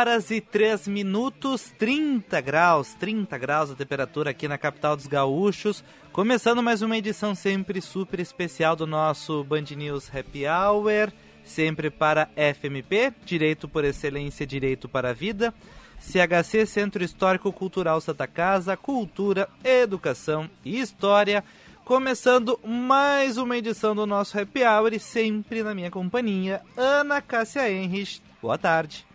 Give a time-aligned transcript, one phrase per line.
[0.00, 5.84] Horas e 3 minutos, 30 graus, 30 graus a temperatura aqui na capital dos gaúchos.
[6.10, 11.12] Começando mais uma edição sempre super especial do nosso Band News Happy Hour,
[11.44, 15.52] sempre para FMP, Direito por Excelência, Direito para a Vida.
[16.00, 21.44] CHC Centro Histórico Cultural Santa Casa, Cultura, Educação e História.
[21.84, 28.22] Começando mais uma edição do nosso Happy Hour, sempre na minha companhia, Ana Cássia Henrich.
[28.40, 29.09] Boa tarde.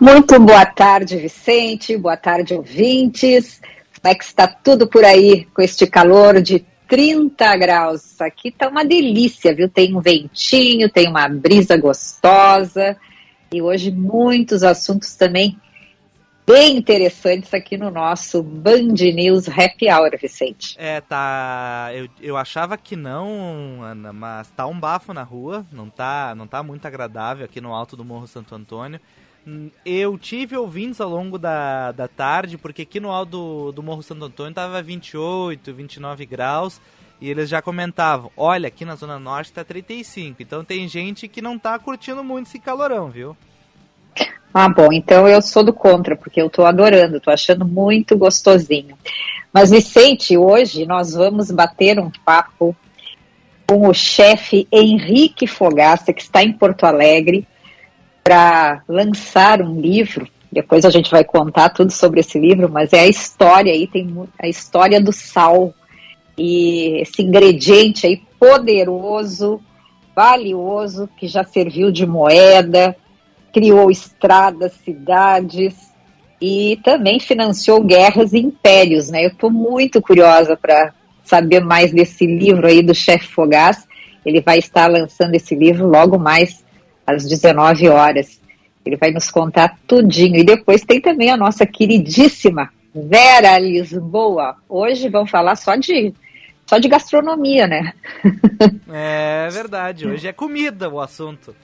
[0.00, 1.94] Muito boa tarde, Vicente.
[1.94, 3.60] Boa tarde, ouvintes.
[4.00, 8.18] Como é que está tudo por aí com este calor de 30 graus?
[8.18, 9.68] Aqui está uma delícia, viu?
[9.68, 12.96] Tem um ventinho, tem uma brisa gostosa.
[13.52, 15.58] E hoje muitos assuntos também
[16.50, 20.74] bem interessantes aqui no nosso Band News Happy Hour, Vicente.
[20.76, 21.90] É, tá.
[21.94, 26.48] Eu, eu achava que não, Ana, mas tá um bafo na rua, não tá, não
[26.48, 29.00] tá muito agradável aqui no alto do Morro Santo Antônio.
[29.86, 34.02] Eu tive ouvintes ao longo da, da tarde, porque aqui no alto do, do Morro
[34.02, 36.80] Santo Antônio tava 28, 29 graus.
[37.20, 40.42] E eles já comentavam, olha, aqui na Zona Norte tá 35.
[40.42, 43.36] Então tem gente que não tá curtindo muito esse calorão, viu?
[44.52, 48.96] Ah, bom, então eu sou do contra, porque eu estou adorando, estou achando muito gostosinho.
[49.52, 52.74] Mas, Vicente, hoje nós vamos bater um papo
[53.66, 57.46] com o chefe Henrique Fogaça, que está em Porto Alegre,
[58.24, 60.26] para lançar um livro.
[60.50, 64.12] Depois a gente vai contar tudo sobre esse livro, mas é a história aí, tem
[64.36, 65.72] a história do sal.
[66.36, 69.60] E esse ingrediente aí poderoso,
[70.16, 72.96] valioso, que já serviu de moeda,
[73.52, 75.74] criou estradas, cidades
[76.40, 79.24] e também financiou guerras e impérios, né?
[79.24, 80.92] Eu estou muito curiosa para
[81.24, 83.86] saber mais desse livro aí do chefe Fogás.
[84.24, 86.64] Ele vai estar lançando esse livro logo mais
[87.06, 88.40] às 19 horas.
[88.84, 90.36] Ele vai nos contar tudinho.
[90.36, 94.56] E depois tem também a nossa queridíssima Vera Lisboa.
[94.68, 96.12] Hoje vamos falar só de
[96.66, 97.92] só de gastronomia, né?
[98.92, 100.06] É verdade.
[100.06, 101.54] Hoje é comida o assunto.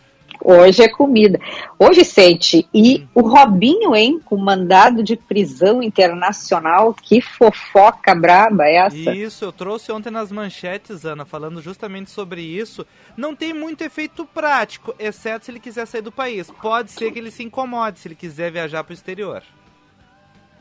[0.43, 1.39] Hoje é comida.
[1.79, 8.77] Hoje, sente, e o Robinho, hein, com mandado de prisão internacional, que fofoca braba é
[8.77, 9.15] essa.
[9.15, 12.87] Isso, eu trouxe ontem nas manchetes, Ana, falando justamente sobre isso.
[13.17, 16.51] Não tem muito efeito prático, exceto se ele quiser sair do país.
[16.63, 19.43] Pode ser que ele se incomode se ele quiser viajar para o exterior.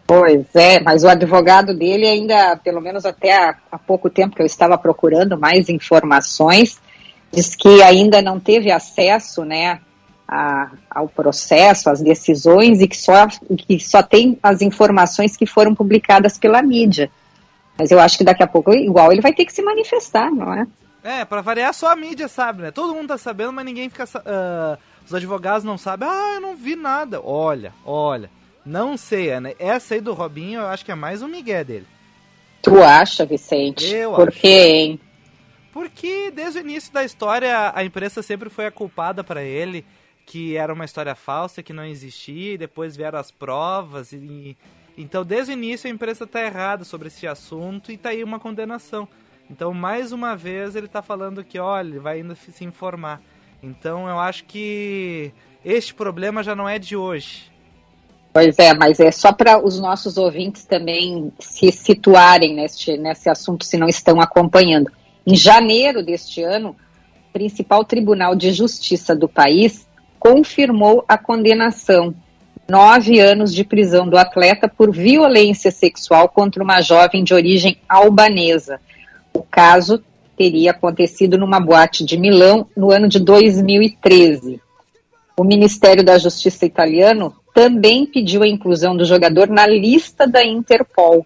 [0.08, 4.42] Pois é, mas o advogado dele ainda, pelo menos até há, há pouco tempo que
[4.42, 6.80] eu estava procurando mais informações,
[7.36, 9.80] diz que ainda não teve acesso né,
[10.28, 15.76] a, ao processo, às decisões e que só, que só tem as informações que foram
[15.76, 17.12] publicadas pela mídia.
[17.78, 20.54] Mas eu acho que daqui a pouco, igual, ele vai ter que se manifestar, não
[20.54, 20.66] é?
[21.04, 22.72] É, para variar, só a mídia sabe, né?
[22.72, 24.06] Todo mundo tá sabendo, mas ninguém fica.
[24.06, 26.08] Uh, os advogados não sabem.
[26.10, 27.22] Ah, eu não vi nada.
[27.22, 28.28] Olha, olha.
[28.66, 29.54] Não sei, Ana.
[29.60, 31.86] Essa aí do Robinho, eu acho que é mais um migué dele.
[32.64, 33.86] Tu acha, Vicente?
[33.94, 34.40] Eu Por acho.
[34.40, 35.00] quê, hein?
[35.76, 39.86] Porque desde o início da história a imprensa sempre foi a culpada para ele,
[40.26, 44.14] que era uma história falsa, que não existia, e depois vieram as provas.
[44.14, 44.56] E,
[44.98, 48.40] então desde o início a imprensa está errada sobre esse assunto e tá aí uma
[48.40, 49.06] condenação.
[49.52, 53.22] Então mais uma vez ele está falando que, olha, ele vai ainda se informar.
[53.62, 55.34] Então eu acho que
[55.66, 57.52] este problema já não é de hoje.
[58.32, 63.66] Pois é, mas é só para os nossos ouvintes também se situarem neste, nesse assunto
[63.66, 64.90] se não estão acompanhando.
[65.26, 66.76] Em janeiro deste ano,
[67.30, 69.88] o principal tribunal de justiça do país
[70.20, 72.14] confirmou a condenação
[72.68, 78.80] nove anos de prisão do atleta por violência sexual contra uma jovem de origem albanesa.
[79.34, 80.04] O caso
[80.38, 84.62] teria acontecido numa boate de Milão no ano de 2013.
[85.38, 91.26] O Ministério da Justiça italiano também pediu a inclusão do jogador na lista da Interpol.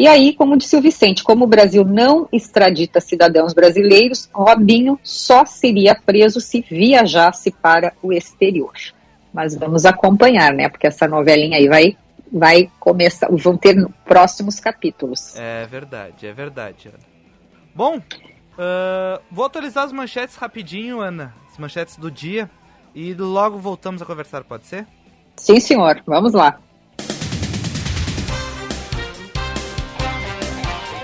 [0.00, 5.44] E aí, como disse o Vicente, como o Brasil não extradita cidadãos brasileiros, Robinho só
[5.44, 8.72] seria preso se viajasse para o exterior.
[9.30, 10.70] Mas vamos acompanhar, né?
[10.70, 11.98] Porque essa novelinha aí vai,
[12.32, 13.76] vai começar, vão ter
[14.06, 15.36] próximos capítulos.
[15.36, 17.04] É verdade, é verdade, Ana.
[17.74, 21.34] Bom, uh, vou atualizar as manchetes rapidinho, Ana.
[21.52, 22.48] As manchetes do dia.
[22.94, 24.86] E logo voltamos a conversar, pode ser?
[25.36, 26.02] Sim, senhor.
[26.06, 26.58] Vamos lá.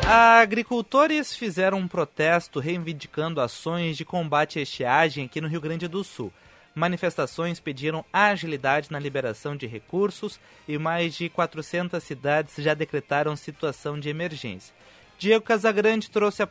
[0.08, 6.04] Agricultores fizeram um protesto reivindicando ações de combate à estiagem aqui no Rio Grande do
[6.04, 6.32] Sul.
[6.76, 10.38] Manifestações pediram agilidade na liberação de recursos
[10.68, 14.72] e mais de 400 cidades já decretaram situação de emergência.
[15.18, 16.48] Diego Casagrande trouxe há,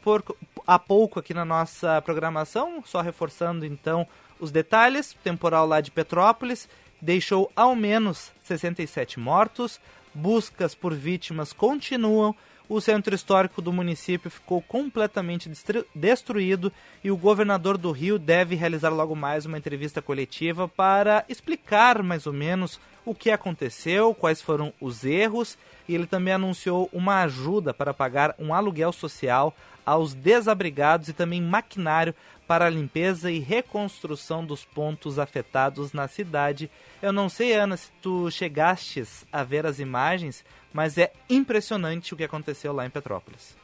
[0.67, 4.05] há pouco aqui na nossa programação, só reforçando então
[4.37, 5.13] os detalhes.
[5.13, 6.67] O temporal lá de Petrópolis
[7.01, 9.79] deixou ao menos 67 mortos,
[10.13, 12.35] buscas por vítimas continuam
[12.67, 15.49] o centro histórico do município ficou completamente
[15.93, 16.71] destruído
[17.03, 22.25] e o governador do Rio deve realizar logo mais uma entrevista coletiva para explicar mais
[22.25, 25.57] ou menos o que aconteceu, quais foram os erros,
[25.87, 31.39] e ele também anunciou uma ajuda para pagar um aluguel social aos desabrigados e também
[31.39, 32.15] maquinário
[32.47, 36.69] para a limpeza e reconstrução dos pontos afetados na cidade.
[37.01, 40.43] Eu não sei, Ana, se tu chegastes a ver as imagens,
[40.75, 43.55] mas é impressionante o que aconteceu lá em Petrópolis.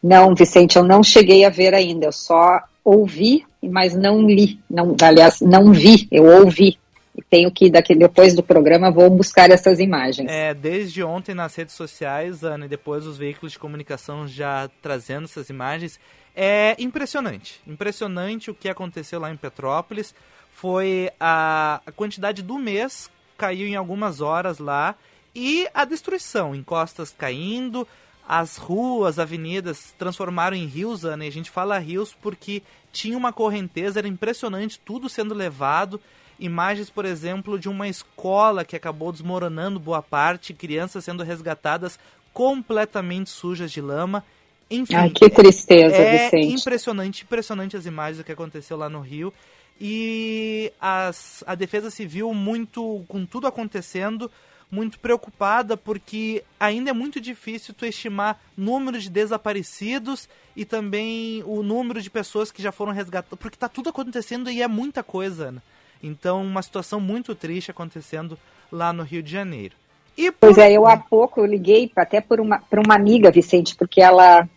[0.00, 4.60] Não, Vicente, eu não cheguei a ver ainda, eu só ouvi, mas não li.
[4.70, 6.78] Não, aliás, não vi, eu ouvi.
[7.16, 10.30] E tenho que, daqui, depois do programa, vou buscar essas imagens.
[10.30, 15.24] É, desde ontem nas redes sociais, Ana, e depois os veículos de comunicação já trazendo
[15.24, 15.98] essas imagens,
[16.36, 17.60] é impressionante.
[17.66, 20.14] Impressionante o que aconteceu lá em Petrópolis.
[20.52, 24.94] Foi a, a quantidade do mês, caiu em algumas horas lá
[25.38, 27.86] e a destruição, encostas caindo,
[28.26, 33.34] as ruas, avenidas transformaram em rios, Ana, e a gente fala rios porque tinha uma
[33.34, 36.00] correnteza, era impressionante, tudo sendo levado.
[36.40, 41.98] Imagens, por exemplo, de uma escola que acabou desmoronando boa parte, crianças sendo resgatadas
[42.32, 44.24] completamente sujas de lama.
[44.70, 46.54] Enfim, Ai, que tristeza, é Vicente.
[46.54, 49.34] impressionante, impressionante as imagens do que aconteceu lá no Rio.
[49.78, 54.30] E as, a Defesa Civil, muito com tudo acontecendo,
[54.70, 61.62] muito preocupada porque ainda é muito difícil tu estimar número de desaparecidos e também o
[61.62, 65.52] número de pessoas que já foram resgatadas, porque está tudo acontecendo e é muita coisa,
[65.52, 65.62] né?
[66.02, 68.38] Então, uma situação muito triste acontecendo
[68.70, 69.74] lá no Rio de Janeiro.
[70.16, 70.48] E por...
[70.48, 74.00] Pois é, eu há pouco eu liguei até por uma, por uma amiga, Vicente, porque
[74.00, 74.48] ela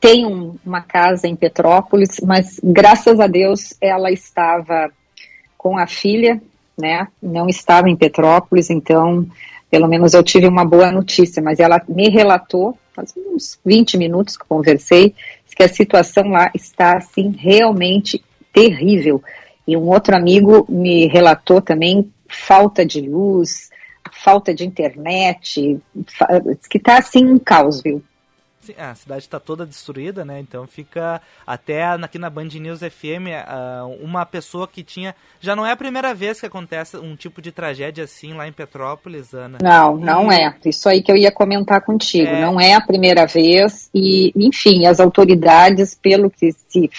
[0.00, 4.90] tem um, uma casa em Petrópolis, mas graças a Deus ela estava
[5.56, 6.42] com a filha
[6.76, 7.08] né?
[7.22, 9.26] Não estava em Petrópolis, então
[9.70, 14.36] pelo menos eu tive uma boa notícia, mas ela me relatou, faz uns 20 minutos
[14.36, 15.14] que conversei,
[15.54, 18.22] que a situação lá está assim realmente
[18.52, 19.22] terrível.
[19.66, 23.70] E um outro amigo me relatou também falta de luz,
[24.12, 25.80] falta de internet,
[26.68, 28.02] que está assim um caos, viu?
[28.76, 30.40] A cidade está toda destruída, né?
[30.40, 33.28] Então fica até aqui na Band News FM
[34.00, 37.52] uma pessoa que tinha já não é a primeira vez que acontece um tipo de
[37.52, 39.58] tragédia assim lá em Petrópolis, Ana.
[39.62, 40.36] Não, não e...
[40.36, 40.54] é.
[40.64, 42.28] Isso aí que eu ia comentar contigo.
[42.28, 42.40] É...
[42.40, 46.90] Não é a primeira vez e, enfim, as autoridades, pelo que se,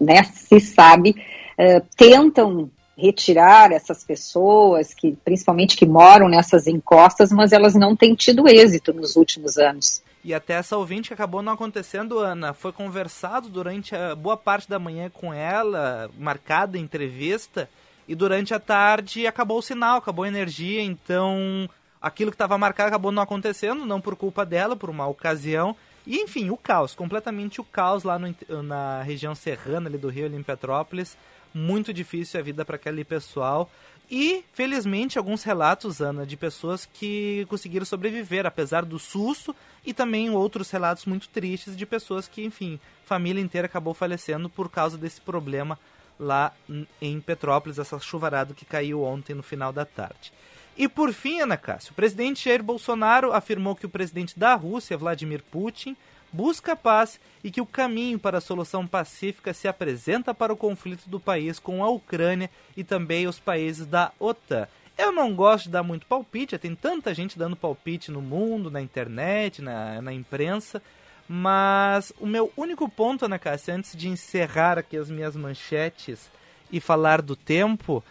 [0.00, 1.10] né, se sabe,
[1.58, 8.14] uh, tentam retirar essas pessoas que principalmente que moram nessas encostas, mas elas não têm
[8.14, 10.02] tido êxito nos últimos anos.
[10.28, 14.68] E até essa ouvinte que acabou não acontecendo, Ana, foi conversado durante a boa parte
[14.68, 17.66] da manhã com ela, marcada entrevista,
[18.06, 21.66] e durante a tarde acabou o sinal, acabou a energia, então
[21.98, 25.74] aquilo que estava marcado acabou não acontecendo, não por culpa dela, por uma ocasião.
[26.06, 30.26] E enfim, o caos, completamente o caos lá no, na região serrana ali do Rio,
[30.26, 31.16] ali em Petrópolis.
[31.54, 33.70] Muito difícil a vida para aquele pessoal.
[34.10, 40.30] E, felizmente, alguns relatos, Ana, de pessoas que conseguiram sobreviver, apesar do susto, e também
[40.30, 45.20] outros relatos muito tristes de pessoas que, enfim, família inteira acabou falecendo por causa desse
[45.20, 45.78] problema
[46.18, 46.52] lá
[47.00, 50.32] em Petrópolis, essa chuvarada que caiu ontem no final da tarde.
[50.76, 54.96] E por fim, Ana Cássio, o presidente Jair Bolsonaro afirmou que o presidente da Rússia,
[54.96, 55.96] Vladimir Putin,
[56.32, 61.08] busca paz e que o caminho para a solução pacífica se apresenta para o conflito
[61.08, 64.66] do país com a Ucrânia e também os países da OTAN.
[64.96, 68.82] Eu não gosto de dar muito palpite, tem tanta gente dando palpite no mundo, na
[68.82, 70.82] internet, na, na imprensa,
[71.28, 76.28] mas o meu único ponto, Ana Cássia, antes de encerrar aqui as minhas manchetes
[76.72, 78.02] e falar do tempo,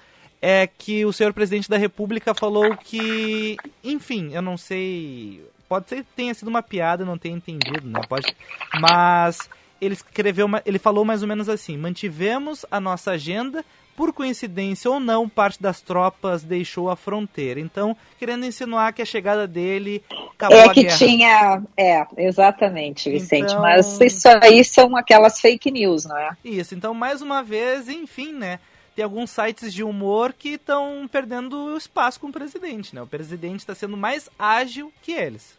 [0.42, 5.98] é que o senhor presidente da República falou que, enfim, eu não sei pode ser
[6.04, 8.02] que tenha sido uma piada, não tenha entendido, né?
[8.08, 8.36] Pode,
[8.80, 13.64] mas ele escreveu, ele falou mais ou menos assim: mantivemos a nossa agenda.
[13.96, 17.60] Por coincidência ou não, parte das tropas deixou a fronteira.
[17.60, 20.04] Então, querendo insinuar que a chegada dele
[20.36, 20.98] acabou é que guerra.
[21.00, 23.46] tinha, é, exatamente, Vicente.
[23.50, 26.30] Então- Mas isso aí são aquelas fake news, não é?
[26.46, 28.60] Isso, então mais uma vez, enfim, né?
[28.96, 33.02] Tem alguns sites de humor que estão perdendo espaço com o presidente, né?
[33.02, 35.57] O presidente está sendo mais ágil que eles.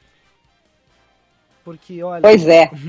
[1.69, 2.23] Porque, olha.
[2.23, 2.71] Pois é.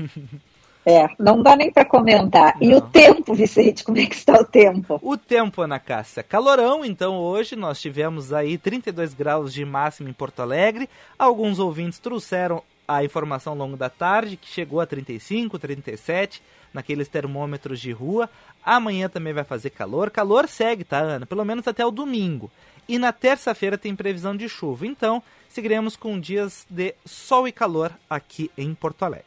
[0.86, 2.56] É, não dá nem para comentar.
[2.58, 2.78] E Não.
[2.78, 4.98] o tempo, Vicente, como é que está o tempo?
[5.02, 6.22] O tempo, Ana Cássia.
[6.22, 10.88] Calorão, então hoje nós tivemos aí 32 graus de máxima em Porto Alegre.
[11.18, 17.08] Alguns ouvintes trouxeram a informação ao longo da tarde, que chegou a 35, 37, naqueles
[17.08, 18.30] termômetros de rua.
[18.64, 20.08] Amanhã também vai fazer calor.
[20.10, 21.26] Calor segue, tá, Ana?
[21.26, 22.50] Pelo menos até o domingo.
[22.88, 24.86] E na terça-feira tem previsão de chuva.
[24.86, 29.24] Então, seguiremos com dias de sol e calor aqui em Porto Alegre.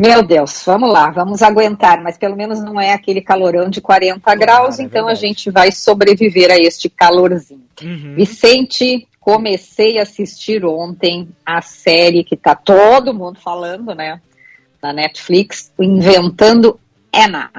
[0.00, 4.32] Meu Deus, vamos lá, vamos aguentar, mas pelo menos não é aquele calorão de 40
[4.36, 7.66] graus, é então a gente vai sobreviver a este calorzinho.
[7.82, 8.14] Uhum.
[8.14, 14.20] Vicente, comecei a assistir ontem a série que tá todo mundo falando, né?
[14.80, 16.78] Na Netflix, Inventando
[17.12, 17.50] Anna,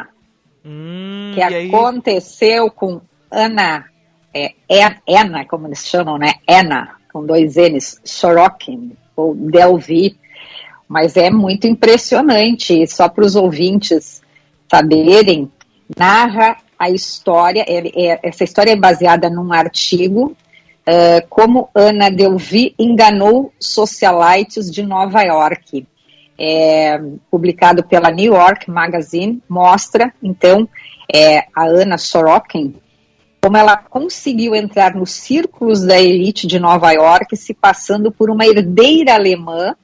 [0.63, 3.85] Hum, que aconteceu com Ana,
[4.33, 6.35] é, é, Anna, como eles chamam, né?
[6.47, 10.17] Anna, com dois N's, Sorokin, ou Delvi.
[10.87, 14.21] Mas é muito impressionante, só para os ouvintes
[14.69, 15.51] saberem,
[15.97, 20.35] narra a história, é- é- essa história é baseada num artigo,
[20.85, 25.85] eh, como Ana Delvi enganou socialites de Nova York.
[26.41, 26.97] É,
[27.29, 30.69] publicado pela New York Magazine, mostra, então,
[31.13, 32.75] é, a Ana Sorokin,
[33.41, 38.45] como ela conseguiu entrar nos círculos da elite de Nova York, se passando por uma
[38.45, 39.75] herdeira alemã,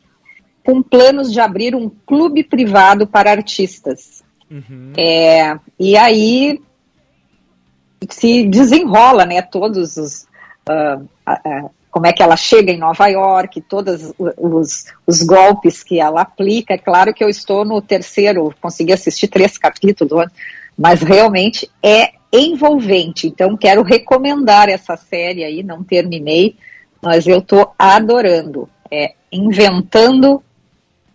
[0.64, 4.24] com planos de abrir um clube privado para artistas.
[4.50, 4.92] Uhum.
[4.98, 6.60] É, e aí
[8.10, 10.28] se desenrola, né, todos os...
[10.68, 15.98] ah, ah, como é que ela chega em Nova York, todos os, os golpes que
[15.98, 16.74] ela aplica.
[16.74, 20.28] É claro que eu estou no terceiro, consegui assistir três capítulos,
[20.78, 23.28] mas realmente é envolvente.
[23.28, 26.56] Então, quero recomendar essa série aí, não terminei,
[27.02, 28.70] mas eu estou adorando.
[28.92, 30.42] É Inventando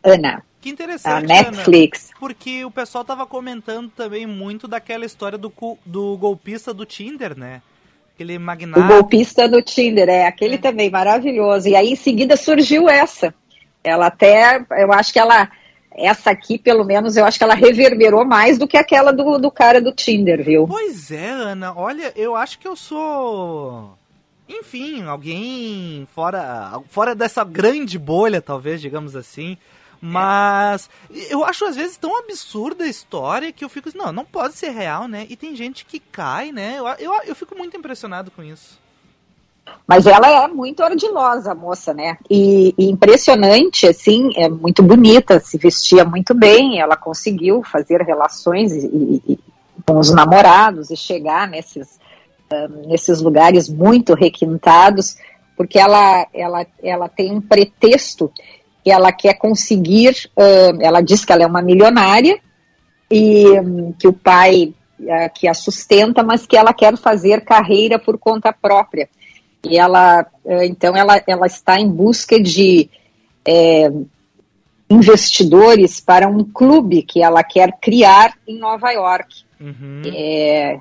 [0.04, 1.42] Ana, Que a interessante, Ana.
[1.42, 2.10] Netflix.
[2.18, 5.52] Porque o pessoal tava comentando também muito daquela história do,
[5.86, 7.62] do golpista do Tinder, né?
[8.14, 8.82] Aquele O magnata.
[8.86, 10.58] golpista do Tinder, é aquele É.
[10.58, 11.68] também maravilhoso.
[11.68, 13.34] E aí em seguida surgiu essa.
[13.82, 15.50] Ela até, eu acho que ela,
[15.92, 19.50] essa aqui pelo menos, eu acho que ela reverberou mais do que aquela do, do
[19.50, 20.66] cara do Tinder, viu?
[20.66, 21.74] Pois é, Ana.
[21.76, 23.98] Olha, eu acho que eu sou.
[24.48, 29.56] Enfim, alguém fora, fora dessa grande bolha, talvez, digamos assim.
[30.00, 30.88] Mas
[31.28, 33.90] eu acho às vezes tão absurda a história que eu fico.
[33.94, 35.26] Não, não pode ser real, né?
[35.28, 36.76] E tem gente que cai, né?
[36.78, 38.79] Eu, eu, eu fico muito impressionado com isso.
[39.86, 42.16] Mas ela é muito ardilosa, a moça, né?
[42.30, 48.72] E, e impressionante, assim, é muito bonita, se vestia muito bem, ela conseguiu fazer relações
[48.72, 49.38] e- e-
[49.84, 51.98] com os namorados e chegar nesses,
[52.52, 55.16] ah, nesses lugares muito requintados,
[55.56, 58.30] porque ela, ela, ela tem um pretexto
[58.84, 62.38] que ela quer conseguir, ah, ela diz que ela é uma milionária
[63.10, 64.72] e hum, que o pai
[65.08, 69.08] ah, que a sustenta, mas que ela quer fazer carreira por conta própria.
[69.62, 72.88] E ela, eh, então, ela, ela está em busca de
[73.46, 73.90] eh,
[74.90, 79.44] investidores para um clube que ela quer criar em Nova York.
[79.60, 80.02] Uhum.
[80.06, 80.80] É,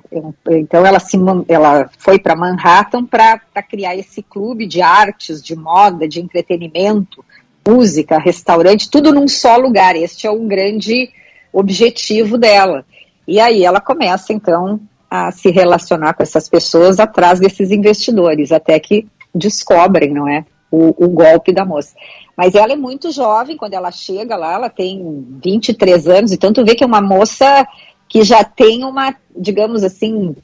[0.52, 1.18] então ela se
[1.48, 7.22] ela foi para Manhattan para criar esse clube de artes, de moda, de entretenimento,
[7.66, 9.94] música, restaurante, tudo num só lugar.
[9.94, 11.10] Este é um grande
[11.52, 12.84] objetivo dela.
[13.28, 18.78] E aí ela começa então a se relacionar com essas pessoas atrás desses investidores, até
[18.78, 21.94] que descobrem, não é, o, o golpe da moça.
[22.36, 26.64] Mas ela é muito jovem quando ela chega lá, ela tem 23 anos, então tu
[26.64, 27.66] vê que é uma moça
[28.08, 30.34] que já tem uma, digamos assim,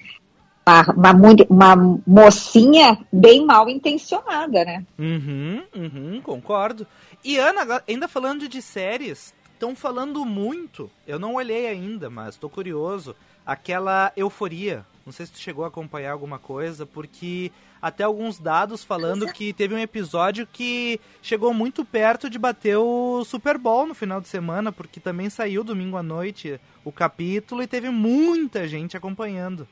[0.66, 4.85] uma, uma, uma mocinha bem mal intencionada, né?
[4.99, 6.87] Uhum, uhum, concordo.
[7.25, 10.91] E Ana, ainda falando de séries, estão falando muito.
[11.07, 13.17] Eu não olhei ainda, mas tô curioso.
[13.45, 14.85] Aquela euforia.
[15.05, 19.53] Não sei se tu chegou a acompanhar alguma coisa, porque até alguns dados falando que
[19.53, 24.29] teve um episódio que chegou muito perto de bater o Super Bowl no final de
[24.29, 29.67] semana, porque também saiu domingo à noite o capítulo e teve muita gente acompanhando.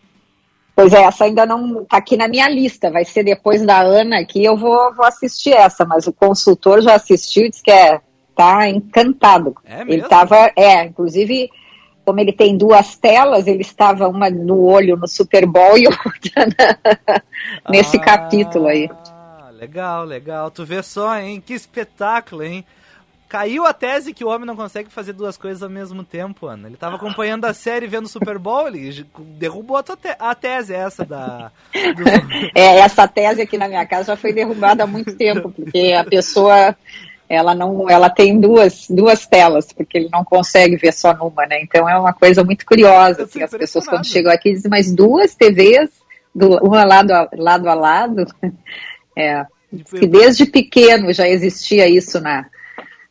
[0.75, 2.91] Pois é, essa ainda não tá aqui na minha lista.
[2.91, 6.95] Vai ser depois da Ana aqui, eu vou, vou assistir essa, mas o consultor já
[6.95, 8.01] assistiu e disse que é,
[8.35, 9.55] tá encantado.
[9.65, 9.93] É mesmo?
[9.93, 11.51] Ele tava, é, inclusive,
[12.05, 16.47] como ele tem duas telas, ele estava uma no olho no Super Bowl e outra
[16.47, 17.23] na-
[17.71, 18.89] nesse Ah, capítulo aí.
[19.53, 20.51] Legal, legal.
[20.51, 21.43] Tu vê só, hein?
[21.45, 22.65] Que espetáculo, hein?
[23.29, 26.69] Caiu a tese que o homem não consegue fazer duas coisas ao mesmo tempo, Ana.
[26.69, 29.05] Ele tava acompanhando a série vendo o Super Bowl, ele
[29.39, 31.51] derrubou a, tua te- a tese essa da.
[31.73, 32.05] do-
[32.55, 36.05] É, essa tese aqui na minha casa já foi derrubada há muito tempo, porque a
[36.05, 36.77] pessoa
[37.29, 41.61] ela não, ela tem duas, duas telas, porque ele não consegue ver só numa, né?
[41.63, 45.35] Então é uma coisa muito curiosa, assim, as pessoas quando chegam aqui dizem, mas duas
[45.35, 45.91] TVs,
[46.35, 48.27] do, uma lado a lado, a lado,
[49.17, 49.47] é,
[49.99, 52.47] que desde pequeno já existia isso na,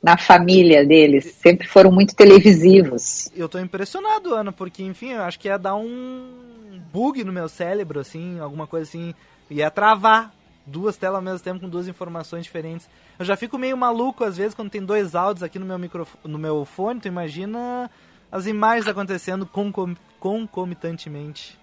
[0.01, 3.31] na família deles, sempre foram muito televisivos.
[3.35, 7.49] Eu tô impressionado, Ana, porque, enfim, eu acho que ia dar um bug no meu
[7.49, 9.13] cérebro, assim, alguma coisa assim.
[9.49, 10.33] Ia travar
[10.65, 12.87] duas telas ao mesmo tempo com duas informações diferentes.
[13.19, 16.19] Eu já fico meio maluco, às vezes, quando tem dois áudios aqui no meu, microfone,
[16.33, 17.89] no meu fone, tu imagina
[18.31, 21.57] as imagens acontecendo concom- concomitantemente.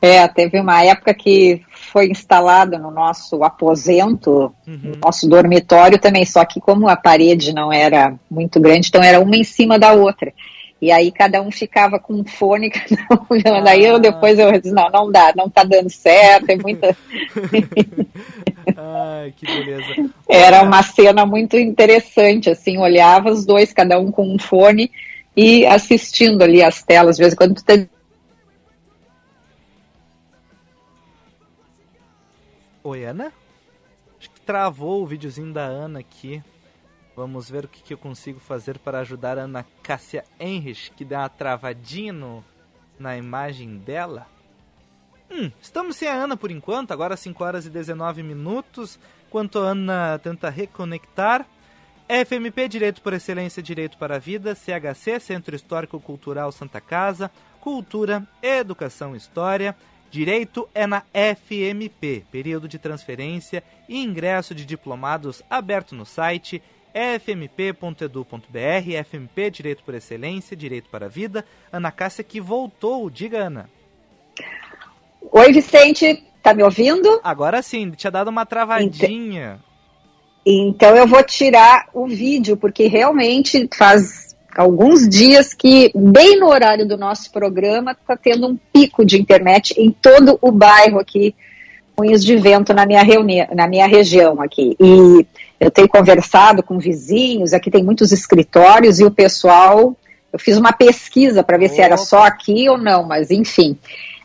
[0.00, 4.78] É, teve uma época que foi instalado no nosso aposento, Uhum.
[4.82, 9.18] no nosso dormitório também, só que como a parede não era muito grande, então era
[9.18, 10.32] uma em cima da outra.
[10.80, 13.64] E aí cada um ficava com um fone, cada um, vendo.
[13.64, 13.98] daí eu Ah.
[13.98, 16.96] depois eu disse, não, não dá, não tá dando certo, é muita...
[18.76, 20.10] Ai, que beleza.
[20.28, 24.90] Era uma cena muito interessante, assim, olhava os dois, cada um com um fone
[25.36, 27.62] e assistindo ali as telas, de vez em quando tu
[32.84, 33.32] Oi, Ana?
[34.18, 36.40] Acho que travou o videozinho da Ana aqui.
[37.16, 41.02] Vamos ver o que, que eu consigo fazer para ajudar a Ana Cássia Henrich, que
[41.02, 42.44] dá uma travadinha no,
[42.98, 44.26] na imagem dela.
[45.30, 48.98] Hum, estamos sem a Ana por enquanto, agora 5 horas e 19 minutos.
[49.26, 51.46] Enquanto a Ana tenta reconectar.
[52.06, 58.28] FMP Direito por Excelência Direito para a Vida, CHC Centro Histórico Cultural Santa Casa, Cultura,
[58.42, 59.74] Educação e História.
[60.08, 66.62] Direito é na FMP, período de transferência e ingresso de diplomados aberto no site
[66.96, 68.56] fmp.edu.br,
[69.04, 71.44] FMP Direito por Excelência, Direito para a Vida.
[71.70, 73.68] Ana Cássia que voltou, diga Ana.
[75.30, 77.20] Oi, Vicente, tá me ouvindo?
[77.22, 79.60] Agora sim, tinha dado uma travadinha.
[80.46, 86.88] Então eu vou tirar o vídeo, porque realmente faz alguns dias que, bem no horário
[86.88, 91.34] do nosso programa, está tendo um pico de internet em todo o bairro aqui,
[91.96, 94.76] Cunhos de Vento, na minha, reuni na minha região aqui.
[94.78, 95.26] E
[95.58, 99.96] eu tenho conversado com vizinhos, aqui tem muitos escritórios, e o pessoal.
[100.32, 103.78] Eu fiz uma pesquisa para ver se era só aqui ou não, mas enfim,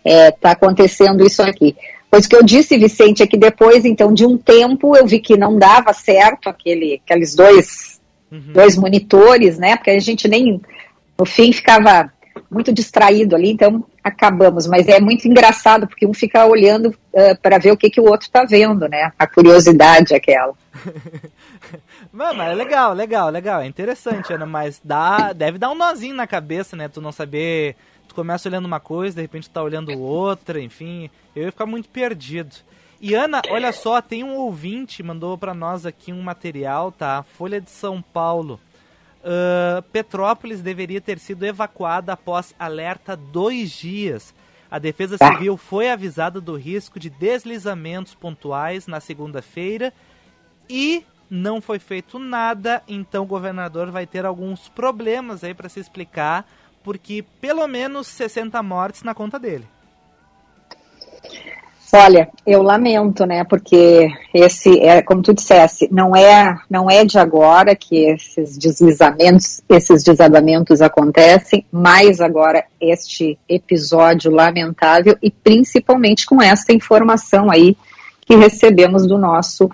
[0.03, 1.75] está acontecendo isso aqui.
[2.09, 5.19] Pois o que eu disse, Vicente, é que depois, então, de um tempo, eu vi
[5.19, 8.53] que não dava certo aquele, aqueles dois, Uhum.
[8.53, 9.75] dois monitores, né?
[9.75, 10.61] Porque a gente nem,
[11.19, 12.11] no fim, ficava
[12.49, 14.67] muito distraído ali, então acabamos.
[14.67, 16.95] Mas é muito engraçado, porque um fica olhando
[17.41, 19.11] para ver o que, que o outro está vendo, né?
[19.17, 20.53] A curiosidade aquela.
[22.11, 23.61] Mas é legal, legal, legal.
[23.61, 26.89] É interessante, Ana, mas dá, deve dar um nozinho na cabeça, né?
[26.89, 27.75] Tu não saber.
[28.07, 31.09] Tu começa olhando uma coisa, de repente tu tá olhando outra, enfim.
[31.33, 32.53] Eu ia ficar muito perdido.
[32.99, 37.23] E Ana, olha só, tem um ouvinte, mandou pra nós aqui um material, tá?
[37.23, 38.59] Folha de São Paulo.
[39.23, 44.33] Ah, Petrópolis deveria ter sido evacuada após alerta dois dias.
[44.69, 45.33] A Defesa Tá.
[45.33, 49.93] Civil foi avisada do risco de deslizamentos pontuais na segunda-feira
[50.69, 55.79] e não foi feito nada, então o governador vai ter alguns problemas aí para se
[55.79, 56.45] explicar,
[56.83, 59.67] porque pelo menos 60 mortes na conta dele.
[61.93, 63.43] Olha, eu lamento, né?
[63.43, 69.61] Porque esse é, como tu dissesse, não é, não é de agora que esses deslizamentos,
[69.67, 77.75] esses desabamentos acontecem, mas agora este episódio lamentável e principalmente com essa informação aí
[78.21, 79.69] que recebemos do nosso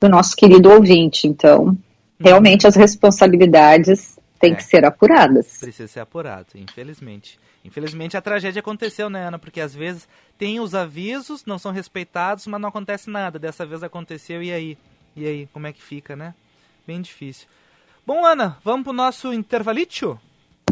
[0.00, 1.26] do nosso querido ouvinte.
[1.26, 1.76] Então,
[2.18, 4.54] realmente as responsabilidades têm É.
[4.54, 5.58] que ser apuradas.
[5.60, 7.38] Precisa ser apurado, infelizmente.
[7.64, 9.38] Infelizmente a tragédia aconteceu, né, Ana?
[9.38, 13.38] Porque às vezes tem os avisos, não são respeitados, mas não acontece nada.
[13.38, 14.78] Dessa vez aconteceu, e aí?
[15.16, 16.34] E aí, como é que fica, né?
[16.86, 17.46] Bem difícil.
[18.06, 20.20] Bom, Ana, vamos pro nosso intervalítio?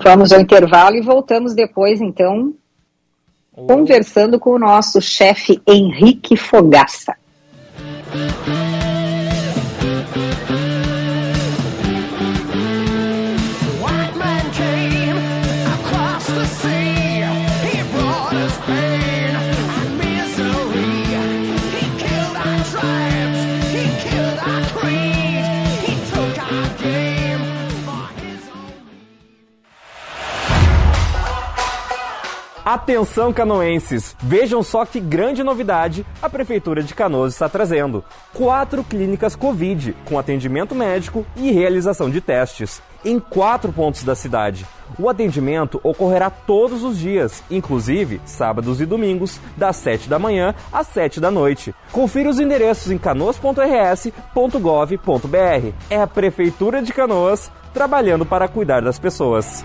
[0.02, 2.54] Vamos ao intervalo e voltamos depois, então,
[3.54, 7.16] conversando com o nosso chefe Henrique Fogaça.
[32.64, 34.14] Atenção canoenses!
[34.20, 38.04] Vejam só que grande novidade a Prefeitura de Canoas está trazendo.
[38.32, 44.64] Quatro clínicas Covid, com atendimento médico e realização de testes, em quatro pontos da cidade.
[44.96, 50.86] O atendimento ocorrerá todos os dias, inclusive sábados e domingos, das 7 da manhã às
[50.86, 51.74] 7 da noite.
[51.90, 55.72] Confira os endereços em canoas.rs.gov.br.
[55.90, 59.64] É a Prefeitura de Canoas trabalhando para cuidar das pessoas.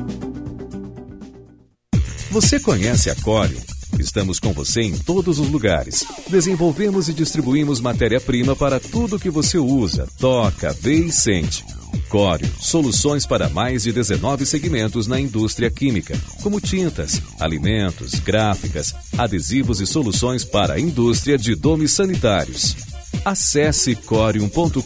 [2.31, 3.59] Você conhece a Corium?
[3.99, 6.05] Estamos com você em todos os lugares.
[6.29, 11.65] Desenvolvemos e distribuímos matéria-prima para tudo que você usa, toca, vê e sente.
[12.07, 19.81] Corium, soluções para mais de 19 segmentos na indústria química, como tintas, alimentos, gráficas, adesivos
[19.81, 22.77] e soluções para a indústria de domes sanitários.
[23.25, 24.81] Acesse corium.com.br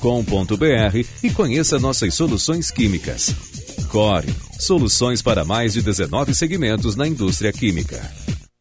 [1.22, 3.55] e conheça nossas soluções químicas.
[3.90, 8.02] Corium Soluções para mais de 19 segmentos na indústria química.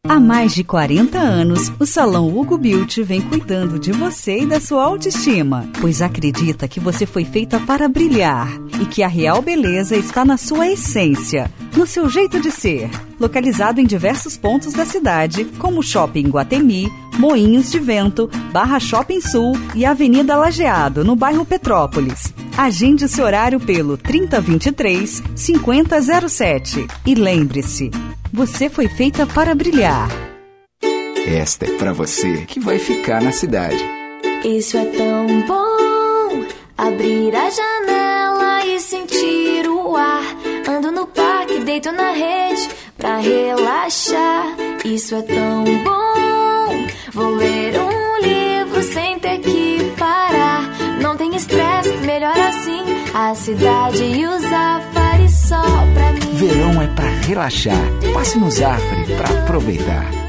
[0.07, 4.59] Há mais de 40 anos, o Salão Hugo Beauty vem cuidando de você e da
[4.59, 8.47] sua autoestima, pois acredita que você foi feita para brilhar
[8.79, 12.87] e que a real beleza está na sua essência, no seu jeito de ser.
[13.19, 19.53] Localizado em diversos pontos da cidade, como Shopping Guatemi, Moinhos de Vento, Barra Shopping Sul
[19.73, 22.33] e Avenida Lajeado, no bairro Petrópolis.
[22.57, 26.87] Agende seu horário pelo 3023 5007.
[27.05, 27.89] E lembre-se,
[28.33, 30.09] você foi feita para brilhar.
[31.25, 33.83] Esta é para você que vai ficar na cidade.
[34.43, 36.45] Isso é tão bom
[36.77, 40.23] abrir a janela e sentir o ar.
[40.69, 42.69] Ando no parque, deito na rede
[43.05, 44.47] pra relaxar.
[44.83, 46.87] Isso é tão bom.
[47.13, 50.63] Vou ler um livro sem ter que parar.
[50.99, 52.81] Não tem estresse, melhor assim.
[53.13, 55.61] A cidade e o Zafari só
[55.93, 56.33] pra mim.
[56.33, 57.85] Verão é para relaxar.
[58.11, 60.24] Passe no Zafari para aproveitar.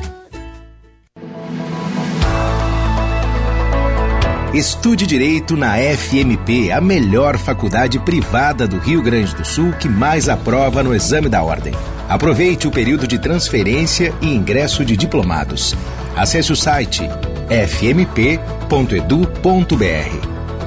[4.56, 10.30] Estude Direito na FMP, a melhor faculdade privada do Rio Grande do Sul que mais
[10.30, 11.74] aprova no exame da ordem.
[12.08, 15.76] Aproveite o período de transferência e ingresso de diplomados.
[16.16, 17.02] Acesse o site
[17.50, 18.16] fmp.edu.br.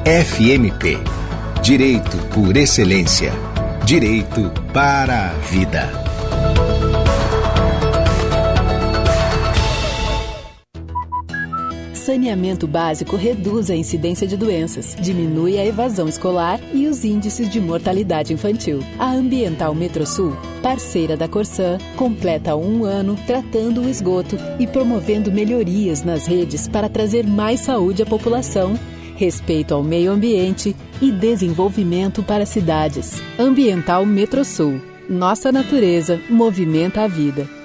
[0.05, 0.99] FMP
[1.63, 3.33] Direito por Excelência.
[3.85, 6.08] Direito para a Vida.
[12.09, 17.61] Saneamento básico reduz a incidência de doenças, diminui a evasão escolar e os índices de
[17.61, 18.79] mortalidade infantil.
[18.97, 26.03] A Ambiental Metrosul, parceira da Corsan, completa um ano tratando o esgoto e promovendo melhorias
[26.03, 28.73] nas redes para trazer mais saúde à população
[29.15, 33.21] respeito ao meio ambiente e desenvolvimento para cidades.
[33.37, 34.81] Ambiental Metrosul.
[35.07, 37.58] Nossa natureza movimenta a vida.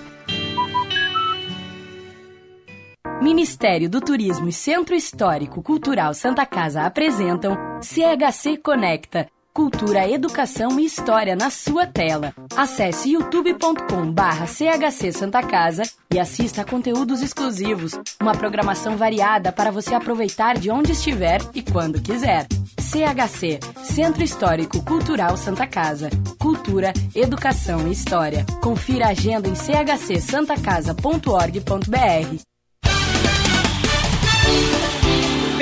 [3.25, 10.85] Ministério do Turismo e Centro Histórico Cultural Santa Casa apresentam CHC Conecta cultura, educação e
[10.85, 12.35] história na sua tela.
[12.57, 19.71] Acesse youtube.com barra CHC Santa Casa e assista a conteúdos exclusivos, uma programação variada para
[19.71, 22.49] você aproveitar de onde estiver e quando quiser.
[22.81, 26.11] CHC, Centro Histórico Cultural Santa Casa.
[26.37, 28.45] Cultura, educação e história.
[28.61, 32.54] Confira a agenda em chcsantacasa.org.br.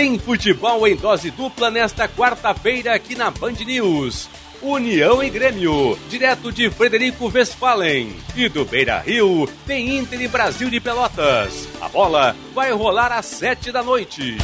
[0.02, 4.28] Tem futebol em dose dupla nesta quarta-feira aqui na Band News.
[4.60, 8.12] União e Grêmio, direto de Frederico Westphalen.
[8.34, 11.68] E do Beira Rio, tem Inter e Brasil de Pelotas.
[11.80, 14.38] A bola vai rolar às sete da noite.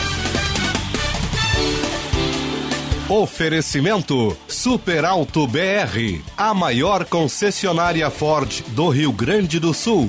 [3.08, 10.08] Oferecimento Super Alto BR, a maior concessionária Ford do Rio Grande do Sul.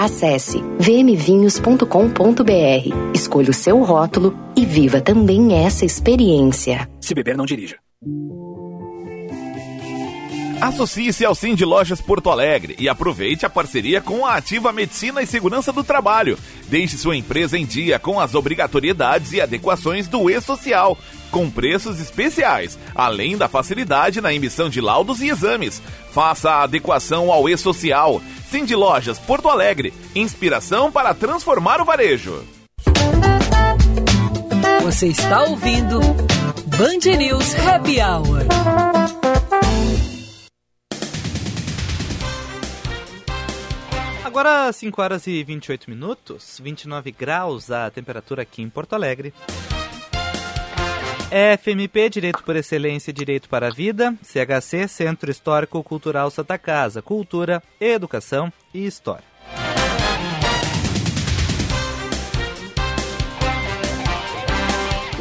[0.00, 1.84] Acesse vmvinhos.com.br,
[3.14, 6.88] escolha o seu rótulo e viva também essa experiência.
[7.02, 7.76] Se beber, não dirija.
[10.60, 15.22] Associe-se ao Sim de Lojas Porto Alegre e aproveite a parceria com a Ativa Medicina
[15.22, 16.38] e Segurança do Trabalho.
[16.68, 20.98] Deixe sua empresa em dia com as obrigatoriedades e adequações do E-Social,
[21.30, 25.82] com preços especiais, além da facilidade na emissão de laudos e exames.
[26.12, 28.20] Faça a adequação ao E-Social.
[28.50, 32.44] Sim de Lojas Porto Alegre, inspiração para transformar o varejo.
[34.82, 36.00] Você está ouvindo
[36.66, 38.89] Band News Happy Hour.
[44.40, 49.34] Agora 5 horas e 28 minutos, 29 graus a temperatura aqui em Porto Alegre.
[51.58, 57.02] FMP Direito por Excelência e Direito para a Vida, CHC Centro Histórico Cultural Santa Casa,
[57.02, 59.28] Cultura, Educação e História.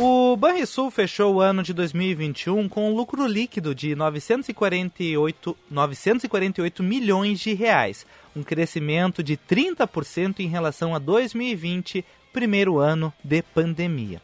[0.01, 7.37] O Banrisul fechou o ano de 2021 com um lucro líquido de 948, 948 milhões
[7.41, 14.21] de reais, um crescimento de 30% em relação a 2020, primeiro ano de pandemia.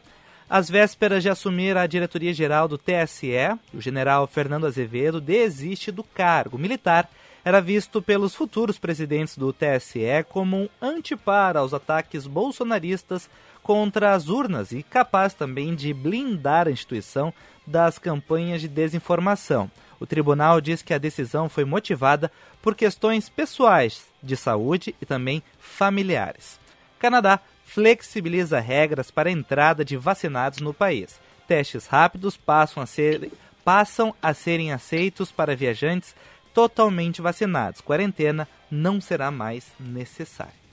[0.48, 6.56] Às vésperas de assumir a diretoria-geral do TSE, o general Fernando Azevedo desiste do cargo
[6.56, 7.10] militar.
[7.44, 13.28] Era visto pelos futuros presidentes do TSE como um antipar aos ataques bolsonaristas
[13.60, 17.34] contra as urnas e capaz também de blindar a instituição
[17.66, 19.68] das campanhas de desinformação.
[19.98, 22.30] O tribunal diz que a decisão foi motivada
[22.60, 26.58] por questões pessoais de saúde e também familiares.
[26.98, 31.20] Canadá flexibiliza regras para a entrada de vacinados no país.
[31.46, 33.30] Testes rápidos passam a, ser,
[33.64, 36.14] passam a serem aceitos para viajantes
[36.54, 37.80] totalmente vacinados.
[37.80, 40.65] Quarentena não será mais necessária.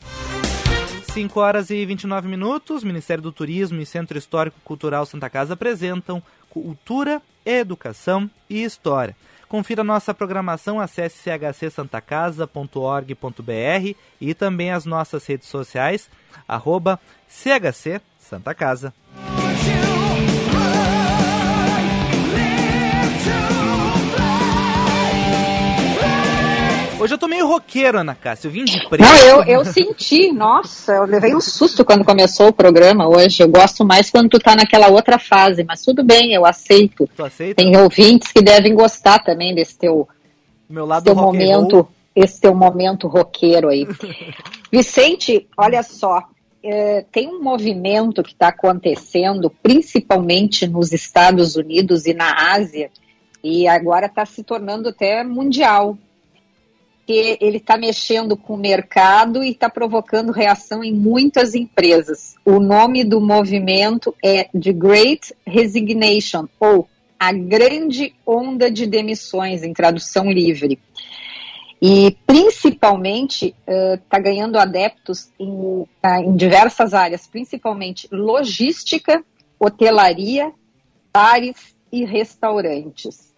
[1.13, 2.83] 5 horas e 29 minutos.
[2.83, 9.15] Ministério do Turismo e Centro Histórico Cultural Santa Casa apresentam Cultura, Educação e História.
[9.47, 16.09] Confira nossa programação, acesse chcsantacasa.org.br e também as nossas redes sociais,
[16.47, 16.99] arroba
[17.29, 18.91] CHC Santa Casa.
[27.03, 28.47] Hoje eu tô meio roqueiro, Ana Cássia.
[28.47, 29.01] Eu vim de preto.
[29.01, 33.43] Não, eu, eu senti, nossa, eu levei um susto quando começou o programa hoje.
[33.43, 37.09] Eu gosto mais quando tu tá naquela outra fase, mas tudo bem, eu aceito.
[37.13, 37.61] Tu aceita?
[37.61, 40.07] Tem ouvintes que devem gostar também desse teu,
[40.69, 41.85] Meu lado teu momento,
[42.15, 43.85] esse teu momento roqueiro aí.
[44.71, 46.23] Vicente, olha só,
[46.63, 52.89] é, tem um movimento que está acontecendo, principalmente nos Estados Unidos e na Ásia,
[53.43, 55.97] e agora está se tornando até mundial
[57.05, 62.35] que ele está mexendo com o mercado e está provocando reação em muitas empresas.
[62.45, 66.87] O nome do movimento é The Great Resignation, ou
[67.19, 70.79] a grande onda de demissões, em tradução livre.
[71.81, 79.23] E principalmente está ganhando adeptos em, ah, em diversas áreas, principalmente logística,
[79.59, 80.51] hotelaria,
[81.13, 83.33] bares e restaurantes.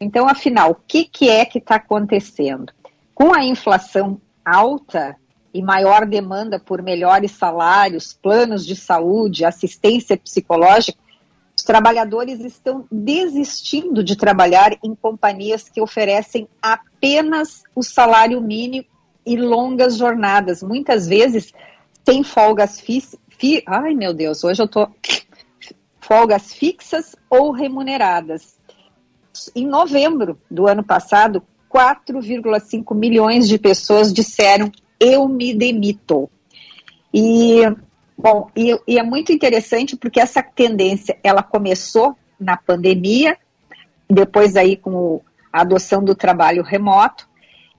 [0.00, 2.72] Então, afinal, o que, que é que está acontecendo?
[3.16, 5.16] Com a inflação alta
[5.54, 10.98] e maior demanda por melhores salários, planos de saúde, assistência psicológica,
[11.56, 18.84] os trabalhadores estão desistindo de trabalhar em companhias que oferecem apenas o salário mínimo
[19.24, 21.54] e longas jornadas, muitas vezes
[22.04, 23.18] sem folgas fixas.
[23.30, 24.90] Fi, ai meu Deus, hoje eu tô
[26.02, 28.58] folgas fixas ou remuneradas.
[29.54, 36.30] Em novembro do ano passado, 4,5 milhões de pessoas disseram eu me demito.
[37.12, 37.60] E
[38.16, 43.36] bom, e, e, é muito interessante porque essa tendência ela começou na pandemia,
[44.08, 45.20] depois aí com
[45.52, 47.28] a adoção do trabalho remoto.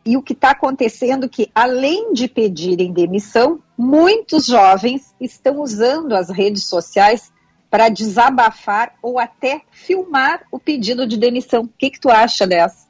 [0.06, 6.13] E o que está acontecendo é que, além de pedirem demissão, muitos jovens estão usando
[6.13, 7.32] as redes sociais
[7.69, 11.63] para desabafar ou até filmar o pedido de demissão.
[11.63, 12.87] O que, que tu acha dessa?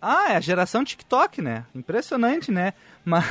[0.00, 1.64] Ah, é a geração TikTok, né?
[1.74, 2.72] Impressionante, né?
[3.04, 3.24] Mas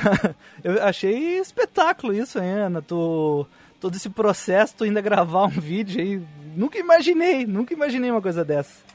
[0.64, 2.82] eu achei espetáculo isso, hein, Ana?
[2.82, 3.46] Tu,
[3.80, 6.22] todo esse processo, tu ainda gravar um vídeo aí.
[6.56, 8.86] Nunca imaginei, nunca imaginei uma coisa dessa.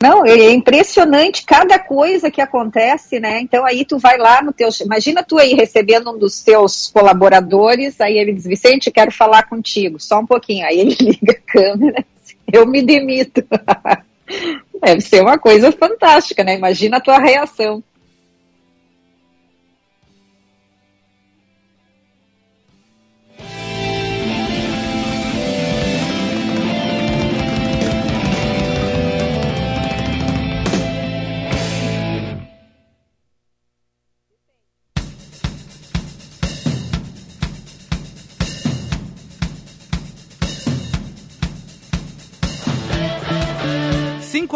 [0.00, 3.40] Não, é impressionante cada coisa que acontece, né?
[3.40, 4.68] Então aí tu vai lá no teu.
[4.84, 9.98] Imagina tu aí recebendo um dos teus colaboradores, aí ele diz, Vicente, quero falar contigo,
[9.98, 10.64] só um pouquinho.
[10.66, 12.04] Aí ele liga a câmera,
[12.52, 13.42] eu me demito.
[14.82, 16.56] Deve ser uma coisa fantástica, né?
[16.56, 17.82] Imagina a tua reação.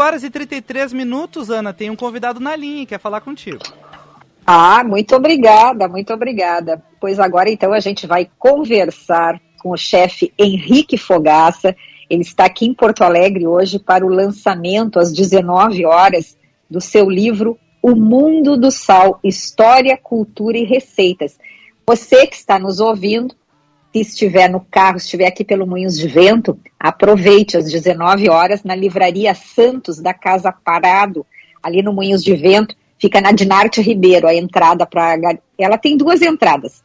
[0.01, 1.73] Horas e 33 minutos, Ana.
[1.73, 3.61] Tem um convidado na linha, quer falar contigo.
[4.47, 6.83] Ah, muito obrigada, muito obrigada.
[7.01, 11.77] Pois agora então a gente vai conversar com o chefe Henrique Fogaça.
[12.11, 16.37] Ele está aqui em Porto Alegre hoje para o lançamento às 19 horas
[16.69, 21.39] do seu livro O Mundo do Sal: História, Cultura e Receitas.
[21.87, 23.35] Você que está nos ouvindo
[23.93, 28.75] se estiver no carro, estiver aqui pelo Moinhos de Vento, aproveite às 19 horas na
[28.75, 31.27] Livraria Santos da Casa Parado,
[31.63, 35.17] ali no Moinhos de Vento, fica na Dinarte Ribeiro, a entrada para
[35.59, 36.83] ela tem duas entradas,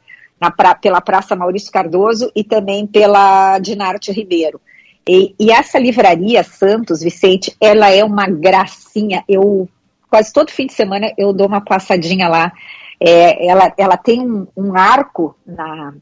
[0.55, 0.75] pra...
[0.75, 4.59] pela Praça Maurício Cardoso e também pela Dinarte Ribeiro.
[5.07, 9.23] E, e, essa livraria Santos, Vicente, ela é uma gracinha.
[9.25, 9.69] Eu
[10.09, 12.51] quase todo fim de semana eu dou uma passadinha lá.
[12.99, 15.93] É, ela, ela tem um, um arco na,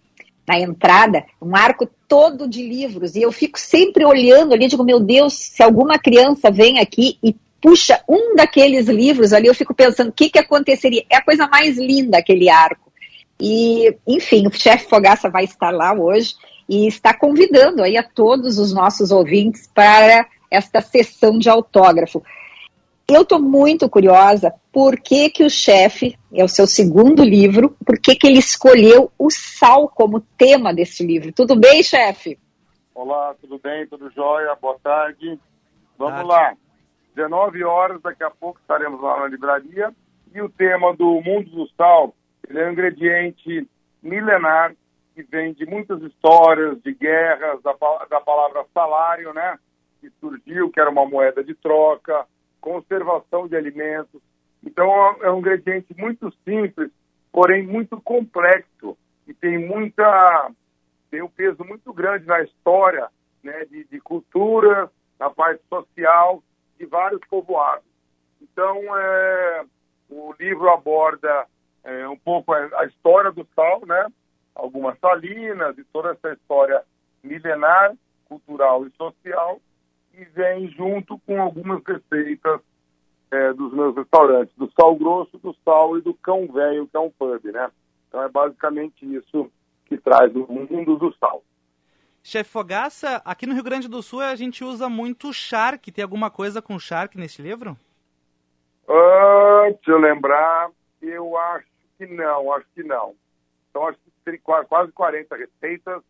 [0.47, 4.99] na entrada, um arco todo de livros, e eu fico sempre olhando ali, digo, meu
[4.99, 10.09] Deus, se alguma criança vem aqui e puxa um daqueles livros ali, eu fico pensando,
[10.09, 11.03] o que, que aconteceria?
[11.09, 12.91] É a coisa mais linda aquele arco.
[13.39, 16.35] E, enfim, o chefe Fogaça vai estar lá hoje
[16.69, 22.23] e está convidando aí a todos os nossos ouvintes para esta sessão de autógrafo.
[23.07, 27.99] Eu estou muito curiosa por que, que o chefe, é o seu segundo livro, por
[27.99, 31.31] que, que ele escolheu o sal como tema deste livro.
[31.31, 32.39] Tudo bem, chefe?
[32.95, 33.85] Olá, tudo bem?
[33.85, 34.55] Tudo jóia?
[34.59, 35.39] Boa tarde.
[35.99, 36.55] Vamos lá.
[37.13, 39.93] 19 horas, daqui a pouco estaremos lá na livraria.
[40.33, 42.11] E o tema do mundo do sal,
[42.49, 43.69] ele é um ingrediente
[44.01, 44.75] milenar
[45.13, 47.73] que vem de muitas histórias, de guerras, da,
[48.09, 49.59] da palavra salário, né?
[50.01, 52.25] Que surgiu, que era uma moeda de troca,
[52.65, 54.19] conservação de alimentos.
[54.65, 54.89] Então,
[55.21, 56.89] é um ingrediente muito simples,
[57.31, 58.97] porém muito complexo
[59.27, 60.51] e tem muita
[61.11, 63.07] tem um peso muito grande na história,
[63.43, 66.43] né, de, de cultura, na parte social
[66.77, 67.85] de vários povoados.
[68.41, 69.65] Então, é,
[70.09, 71.45] o livro aborda
[71.83, 74.07] é, um pouco a, a, história do sal, né,
[74.55, 76.81] algumas salinas e toda essa história
[77.23, 77.93] milenar,
[78.27, 79.61] cultural e social,
[80.17, 82.61] e vem junto com algumas receitas
[83.31, 86.99] é, dos meus restaurantes, do sal grosso, do sal e do cão velho, que é
[86.99, 87.69] um pub, né?
[88.07, 89.51] Então é basicamente isso
[89.85, 91.43] que traz o mundo do sal.
[92.23, 95.91] Chefe Fogaça, aqui no Rio Grande do Sul a gente usa muito charque.
[95.91, 97.77] Tem alguma coisa com charque nesse livro?
[98.87, 100.71] Uh, deixa eu lembrar.
[101.01, 103.15] Eu acho que não, acho que não.
[103.69, 106.01] Então acho que tem quase 40 receitas,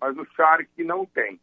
[0.00, 1.40] mas o charque não tem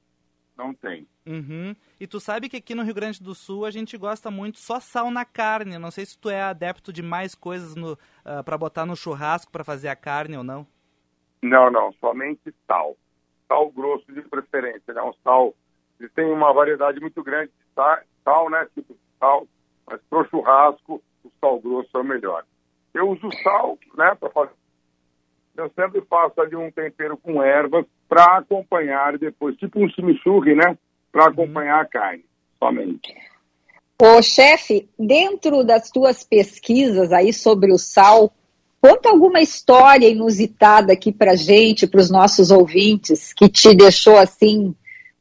[0.58, 1.08] não tem.
[1.26, 1.76] Uhum.
[2.00, 4.80] E tu sabe que aqui no Rio Grande do Sul a gente gosta muito só
[4.80, 5.78] sal na carne.
[5.78, 8.96] Não sei se tu é adepto de mais coisas no, uh, ah, para botar no
[8.96, 10.66] churrasco para fazer a carne ou não.
[11.42, 12.98] Não, não, somente sal.
[13.48, 15.02] Sal grosso de preferência, né?
[15.02, 15.54] Um sal.
[16.00, 18.68] Ele tem uma variedade muito grande de sal, sal né?
[18.74, 19.48] Tipo de sal,
[19.86, 22.44] mas para o churrasco o sal grosso é o melhor.
[22.94, 24.16] Eu uso sal, né?
[24.16, 24.54] Para fazer.
[25.58, 30.78] Eu sempre faço ali um tempero com ervas para acompanhar depois, tipo um chimichurri, né?
[31.12, 31.32] Para uhum.
[31.32, 32.24] acompanhar a carne,
[32.60, 33.16] somente.
[34.00, 38.32] Ô, chefe, dentro das tuas pesquisas aí sobre o sal,
[38.80, 44.76] conta alguma história inusitada aqui para gente, para os nossos ouvintes, que te deixou assim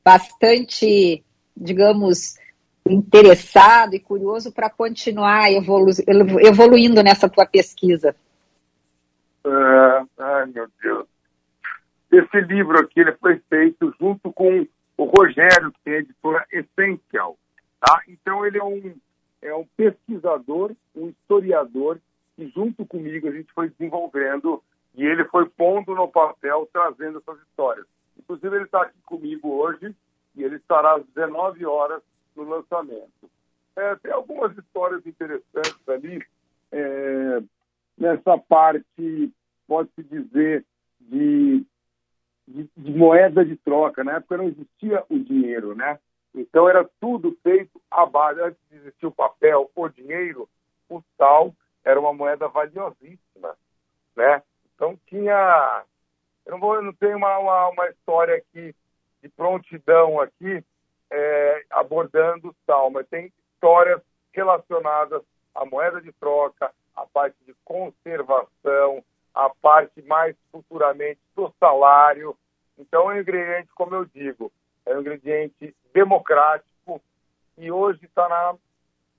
[0.05, 1.25] bastante,
[1.57, 2.37] digamos,
[2.87, 5.91] interessado e curioso para continuar evolu
[6.41, 8.15] evoluindo nessa tua pesquisa.
[9.47, 11.07] Uh, ai, meu Deus.
[12.11, 14.67] Esse livro aqui ele foi feito junto com
[14.97, 17.39] o Rogério, que é a editora Essential.
[17.79, 18.03] Tá?
[18.09, 18.95] Então, ele é um,
[19.43, 22.01] é um pesquisador, um historiador,
[22.35, 24.61] que junto comigo a gente foi desenvolvendo
[24.97, 27.87] e ele foi pondo no papel, trazendo essas histórias.
[28.19, 29.95] Inclusive, ele está aqui comigo hoje
[30.35, 32.03] e ele estará às 19 horas
[32.35, 33.31] no lançamento.
[33.77, 36.25] É, tem algumas histórias interessantes ali,
[36.73, 37.43] é,
[37.97, 39.33] nessa parte,
[39.77, 40.65] pode-se dizer,
[41.01, 41.67] de
[42.47, 44.05] de, de moeda de troca.
[44.05, 45.99] Na época não existia o dinheiro, né?
[46.35, 48.41] Então era tudo feito à base.
[48.41, 50.49] Antes de existir o papel, o dinheiro,
[50.89, 51.55] o sal
[51.85, 53.57] era uma moeda valiosíssima,
[54.15, 54.43] né?
[54.75, 55.85] Então tinha,
[56.45, 58.75] eu não vou, eu não tenho uma, uma, uma história aqui
[59.23, 60.63] de prontidão aqui
[61.11, 64.01] é, abordando o sal, mas tem histórias
[64.33, 65.23] relacionadas
[65.55, 69.03] à moeda de troca, à parte de conservação,
[69.37, 72.35] à parte mais futuramente do salário.
[72.79, 74.51] Então é um ingrediente, como eu digo,
[74.87, 77.01] é um ingrediente democrático
[77.59, 78.55] e hoje está na,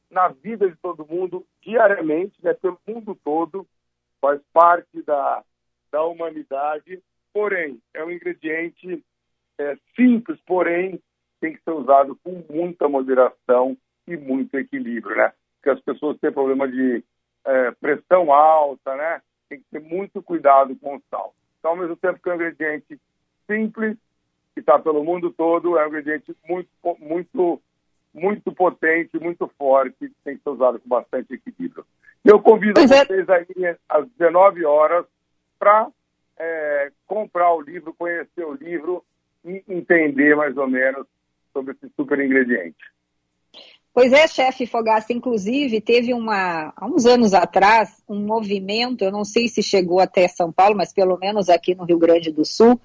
[0.10, 3.66] na vida de todo mundo diariamente, né, pelo mundo todo,
[4.20, 5.44] faz parte da,
[5.92, 7.02] da humanidade,
[7.32, 9.04] porém é um ingrediente
[9.60, 11.00] é, simples, porém
[11.40, 15.34] tem que ser usado com muita moderação e muito equilíbrio, né?
[15.56, 17.04] Porque as pessoas têm problema de
[17.46, 19.22] é, pressão alta, né?
[19.50, 21.34] Tem que ter muito cuidado com o sal.
[21.60, 23.00] Então, ao mesmo tempo que é um ingrediente
[23.46, 23.98] simples,
[24.54, 26.70] que está pelo mundo todo, é um ingrediente muito,
[27.00, 27.62] muito,
[28.14, 31.86] muito potente, muito forte, tem que ser usado com bastante equilíbrio.
[32.26, 32.88] Eu convido é.
[32.88, 35.06] vocês aí às 19 horas
[35.58, 35.90] para
[36.38, 39.04] é, comprar o livro, conhecer o livro
[39.46, 41.06] e entender mais ou menos
[41.54, 42.78] sobre esse super ingrediente.
[43.98, 49.26] Pois é, chefe Fogaça, inclusive teve uma, há uns anos atrás, um movimento, eu não
[49.26, 52.80] sei se chegou até São Paulo, mas pelo menos aqui no Rio Grande do Sul,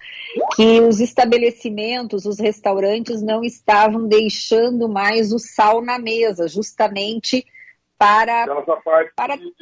[0.57, 7.47] que os estabelecimentos, os restaurantes não estavam deixando mais o sal na mesa, justamente
[7.99, 8.45] para...
[8.45, 9.37] Essa parte para...
[9.37, 9.53] De,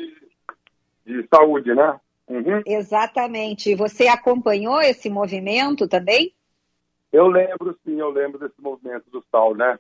[1.05, 1.99] de, saúde, né?
[2.29, 2.63] Uhum.
[2.65, 3.75] Exatamente.
[3.75, 6.33] Você acompanhou esse movimento também?
[7.13, 9.77] Eu lembro, sim, eu lembro desse movimento do sal, né?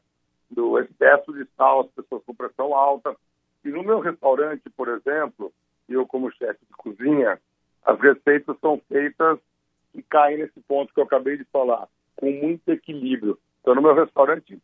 [0.50, 3.16] Do excesso de sal, as pessoas com pressão alta.
[3.64, 5.52] E no meu restaurante, por exemplo,
[5.88, 7.40] eu como chefe de cozinha,
[7.84, 9.38] as receitas são feitas
[9.94, 13.38] e caem nesse ponto que eu acabei de falar, com muito equilíbrio.
[13.60, 14.60] Então, no meu restaurante,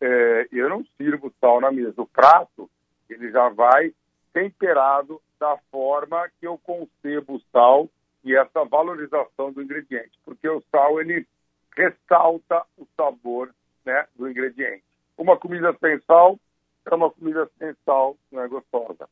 [0.00, 2.00] é, eu não sirvo sal na mesa.
[2.00, 2.70] O prato,
[3.08, 3.92] ele já vai
[4.32, 7.88] temperado da forma que eu concebo o sal
[8.22, 11.26] e essa valorização do ingrediente, porque o sal ele
[11.74, 13.52] ressalta o sabor
[13.84, 14.84] né, do ingrediente.
[15.16, 16.38] Uma comida sem sal
[16.84, 19.08] é uma comida sem sal, não é gostosa.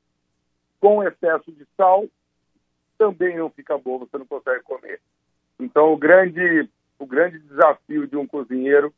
[0.80, 2.06] Com excesso de sal,
[2.96, 5.00] também não fica boa, você não consegue comer.
[5.58, 6.68] Então, o grande,
[6.98, 8.92] o grande desafio de um cozinheiro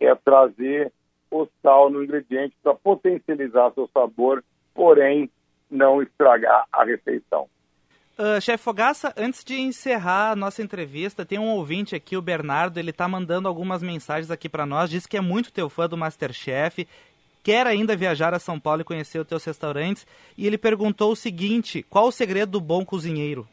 [0.00, 0.92] é trazer
[1.30, 4.44] o sal no ingrediente para potencializar seu sabor,
[4.74, 5.30] porém
[5.70, 7.48] não estragar a refeição.
[8.16, 12.78] Uh, Chefe Fogaça, antes de encerrar a nossa entrevista, tem um ouvinte aqui, o Bernardo,
[12.78, 15.96] ele tá mandando algumas mensagens aqui para nós, diz que é muito teu fã do
[15.96, 16.86] Masterchef,
[17.42, 20.06] quer ainda viajar a São Paulo e conhecer os teus restaurantes,
[20.38, 23.48] e ele perguntou o seguinte, qual o segredo do bom cozinheiro?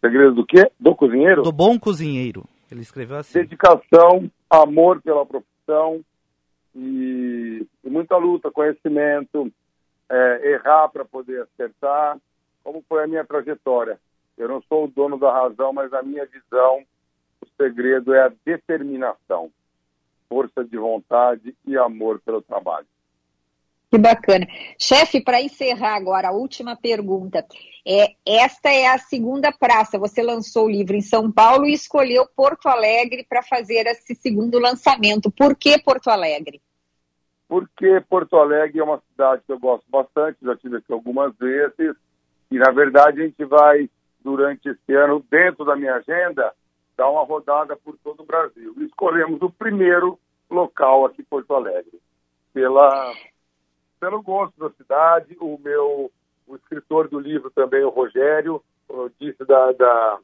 [0.00, 0.70] Segredo do quê?
[0.80, 1.42] Do cozinheiro?
[1.42, 2.44] Do bom cozinheiro.
[2.70, 3.38] Ele escreveu assim.
[3.38, 6.00] Dedicação, amor pela profissão
[6.74, 9.52] e, e muita luta, conhecimento,
[10.10, 12.16] é, errar para poder acertar,
[12.68, 13.98] como foi a minha trajetória.
[14.36, 16.84] Eu não sou o dono da razão, mas a minha visão,
[17.40, 19.50] o segredo é a determinação,
[20.28, 22.86] força de vontade e amor pelo trabalho.
[23.90, 24.46] Que bacana.
[24.78, 27.42] Chefe, para encerrar agora, a última pergunta.
[27.86, 29.98] É, esta é a segunda praça.
[29.98, 34.58] Você lançou o livro em São Paulo e escolheu Porto Alegre para fazer esse segundo
[34.58, 35.30] lançamento.
[35.30, 36.60] Por que Porto Alegre?
[37.48, 41.96] Porque Porto Alegre é uma cidade que eu gosto bastante, já estive aqui algumas vezes.
[42.50, 43.88] E, na verdade, a gente vai,
[44.22, 46.52] durante esse ano, dentro da minha agenda,
[46.96, 48.74] dar uma rodada por todo o Brasil.
[48.78, 50.18] Escolhemos o primeiro
[50.50, 52.00] local aqui em Porto Alegre.
[52.52, 53.14] Pela,
[54.00, 56.10] pelo gosto da cidade, o meu
[56.48, 58.62] o escritor do livro também, o Rogério,
[59.20, 60.18] disse da, da,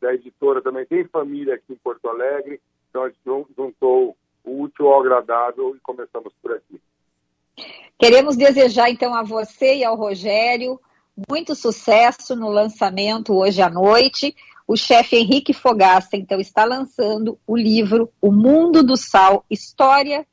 [0.00, 3.18] da editora também, tem família aqui em Porto Alegre, então a gente
[3.56, 6.80] juntou o útil ao agradável e começamos por aqui.
[7.98, 10.80] Queremos desejar então a você e ao Rogério
[11.28, 14.36] muito sucesso no lançamento hoje à noite.
[14.66, 20.26] O chefe Henrique Fogaça, então, está lançando o livro O Mundo do Sal, História,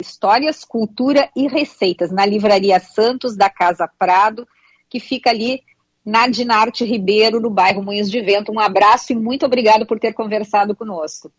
[0.00, 4.46] Histórias, Cultura e Receitas, na Livraria Santos da Casa Prado,
[4.90, 5.62] que fica ali
[6.04, 8.52] na Dinarte Ribeiro, no bairro Moinhos de Vento.
[8.52, 11.30] Um abraço e muito obrigado por ter conversado conosco.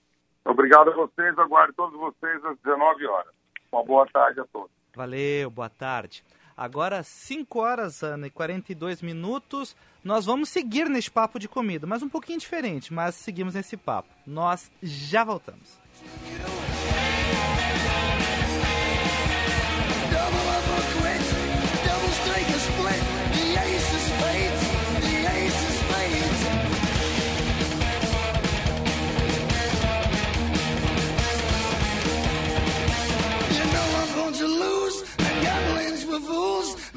[0.46, 3.34] Obrigado a vocês, aguardo todos vocês às 19 horas.
[3.72, 4.72] Uma boa tarde a todos.
[4.96, 6.24] Valeu, boa tarde.
[6.58, 9.76] Agora, 5 horas, Ana, e 42 minutos.
[10.04, 14.10] Nós vamos seguir nesse papo de comida, mas um pouquinho diferente, mas seguimos nesse papo.
[14.26, 15.78] Nós já voltamos.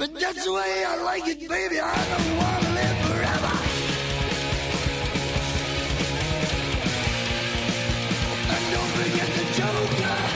[0.01, 1.79] But that's the way I like it, baby.
[1.79, 3.53] I don't want live forever.
[8.55, 10.31] And don't forget the Joker.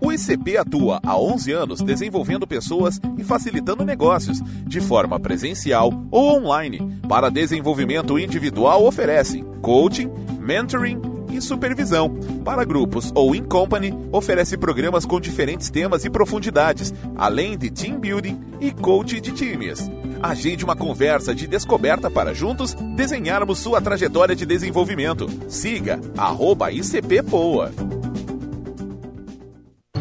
[0.00, 6.38] O ICP atua há 11 anos desenvolvendo pessoas e facilitando negócios, de forma presencial ou
[6.38, 7.00] online.
[7.08, 10.10] Para desenvolvimento individual, oferece coaching,
[10.42, 12.14] mentoring e supervisão.
[12.44, 17.98] Para grupos ou in company, oferece programas com diferentes temas e profundidades, além de team
[17.98, 19.90] building e coaching de times.
[20.22, 25.28] Agende uma conversa de descoberta para juntos desenharmos sua trajetória de desenvolvimento.
[25.48, 26.70] Siga arroba.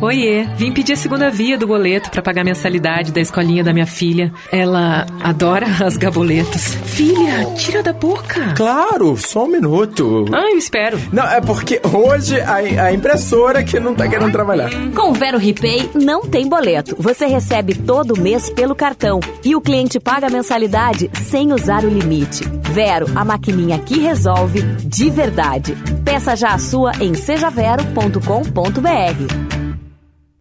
[0.02, 3.72] Oiê, vim pedir a segunda via do boleto para pagar a mensalidade da escolinha da
[3.72, 4.34] minha filha.
[4.52, 6.74] Ela adora rasgar boletos.
[6.86, 8.56] Filha, tira da boca.
[8.58, 10.26] Claro, só um minuto.
[10.34, 11.00] Ah, eu espero.
[11.14, 14.72] Não, é porque hoje a, a impressora que não tá querendo trabalhar.
[14.96, 16.96] Com o Vero Repay não tem boleto.
[16.98, 21.90] Você recebe todo mês pelo cartão e o cliente paga a mensalidade sem usar o
[21.90, 22.44] limite.
[22.72, 25.78] Vero, a maquininha que resolve de verdade.
[26.04, 29.61] Peça já a sua em sejavero.com.br.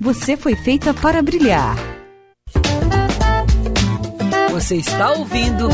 [0.00, 1.76] você foi feita para brilhar.
[4.50, 5.68] Você está ouvindo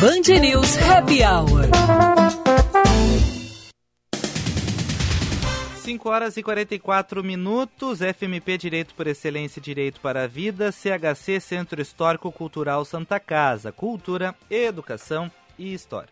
[0.00, 1.68] Band News Happy Hour.
[5.82, 11.40] 5 horas e 44 minutos, FMP Direito por Excelência e Direito para a Vida, CHC
[11.40, 16.08] Centro Histórico Cultural Santa Casa, Cultura, Educação e História.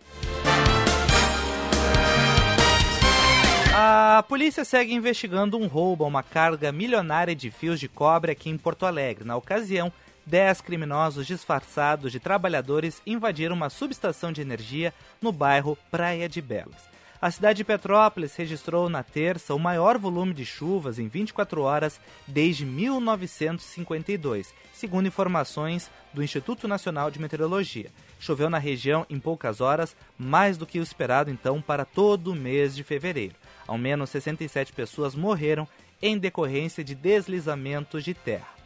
[3.80, 8.50] A polícia segue investigando um roubo a uma carga milionária de fios de cobre aqui
[8.50, 9.24] em Porto Alegre.
[9.24, 9.92] Na ocasião,
[10.26, 16.88] 10 criminosos disfarçados de trabalhadores invadiram uma subestação de energia no bairro Praia de Belas.
[17.22, 22.00] A cidade de Petrópolis registrou na terça o maior volume de chuvas em 24 horas
[22.26, 27.90] desde 1952, segundo informações do Instituto Nacional de Meteorologia.
[28.20, 32.36] Choveu na região em poucas horas, mais do que o esperado então para todo o
[32.36, 33.34] mês de fevereiro.
[33.68, 35.68] Ao menos 67 pessoas morreram
[36.00, 38.58] em decorrência de deslizamentos de terra.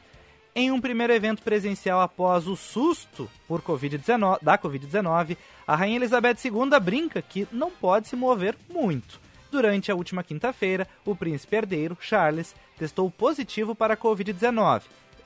[0.55, 5.37] Em um primeiro evento presencial após o susto por COVID-19, da Covid-19,
[5.67, 9.19] a Rainha Elizabeth II brinca que não pode se mover muito.
[9.51, 14.83] Durante a última quinta-feira, o príncipe herdeiro, Charles, testou positivo para a Covid-19.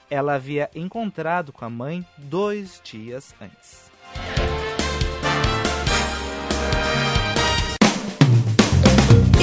[0.09, 3.91] Ela havia encontrado com a mãe dois dias antes.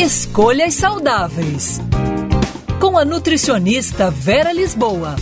[0.04, 1.80] Escolhas saudáveis.
[2.78, 5.16] Com a nutricionista Vera Lisboa.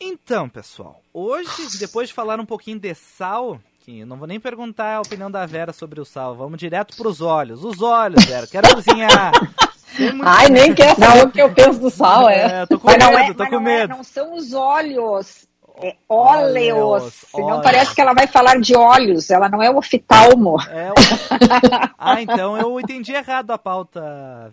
[0.00, 4.96] Então, pessoal, hoje, depois de falar um pouquinho de sal, que não vou nem perguntar
[4.96, 7.62] a opinião da Vera sobre o sal, vamos direto para os olhos.
[7.62, 9.30] Os olhos, Vera, quero cozinhar.
[10.24, 12.62] Ai, nem quer saber o que eu penso do sal, é.
[12.62, 13.96] É, tô com Mas medo, não é, tô com não é, medo.
[13.98, 15.46] não são os óleos,
[15.82, 16.78] é óleos.
[16.78, 17.62] Óleos, Senão óleos.
[17.62, 20.56] parece que ela vai falar de óleos, ela não é o oftalmo.
[20.70, 20.94] É o-
[21.98, 24.00] Ah, então eu entendi errado a pauta,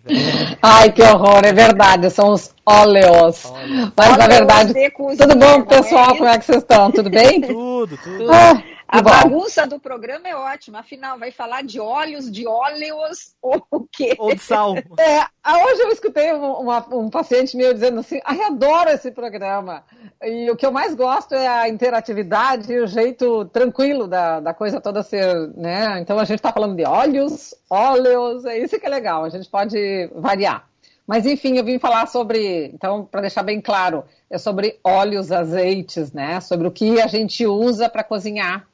[0.04, 0.58] Vera.
[0.62, 3.52] Ai, que horror, é verdade, são os óleos.
[3.96, 6.10] Mas na Óleos verdade, de cozinha, tudo bom, não pessoal?
[6.10, 6.90] é Como é que vocês estão?
[6.90, 7.40] Tudo bem?
[7.40, 8.30] Tudo, tudo.
[8.32, 8.62] Ah,
[8.92, 9.10] A bom.
[9.10, 14.16] bagunça do programa é ótima, afinal, vai falar de óleos, de óleos ou o quê?
[14.18, 14.74] Ou de sal.
[14.98, 19.10] É, ah, hoje eu escutei um, uma- um paciente meu dizendo assim, ai, adoro esse
[19.12, 19.84] programa.
[20.22, 24.52] E o que eu mais gosto é a interatividade e o jeito tranquilo da, da
[24.52, 25.98] coisa toda ser, né?
[26.00, 29.48] Então a gente está falando de óleos, óleos, é isso que é legal, a gente
[29.48, 30.68] pode variar.
[31.06, 36.12] Mas enfim, eu vim falar sobre, então, para deixar bem claro, é sobre óleos, azeites,
[36.12, 36.40] né?
[36.40, 38.66] Sobre o que a gente usa para cozinhar.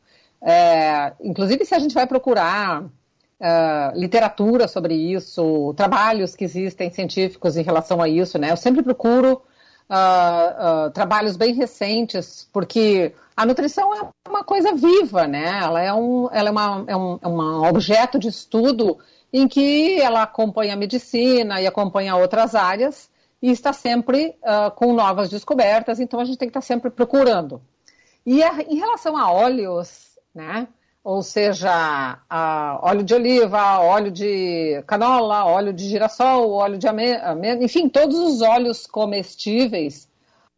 [0.49, 2.85] É, inclusive, se a gente vai procurar
[3.41, 8.53] ah, literatura sobre isso, trabalhos que existem científicos em relação a isso, né?
[8.53, 9.43] Eu sempre procuro
[9.91, 15.59] ah, ah, trabalhos bem recentes, porque a nutrição é uma coisa viva, né?
[15.63, 18.99] Ela é um, ela é uma, é um, é um objeto de estudo
[19.33, 23.11] em que ela acompanha a medicina e acompanha outras áreas
[23.43, 27.61] e está sempre ah, com novas descobertas, então a gente tem que estar sempre procurando.
[28.25, 30.06] E a- em relação a óleos,
[30.37, 30.69] né?
[31.07, 32.19] ou seja,
[32.83, 38.43] óleo de oliva, óleo de canola, óleo de girassol, óleo de amêndoa, enfim, todos os
[38.43, 40.09] óleos comestíveis,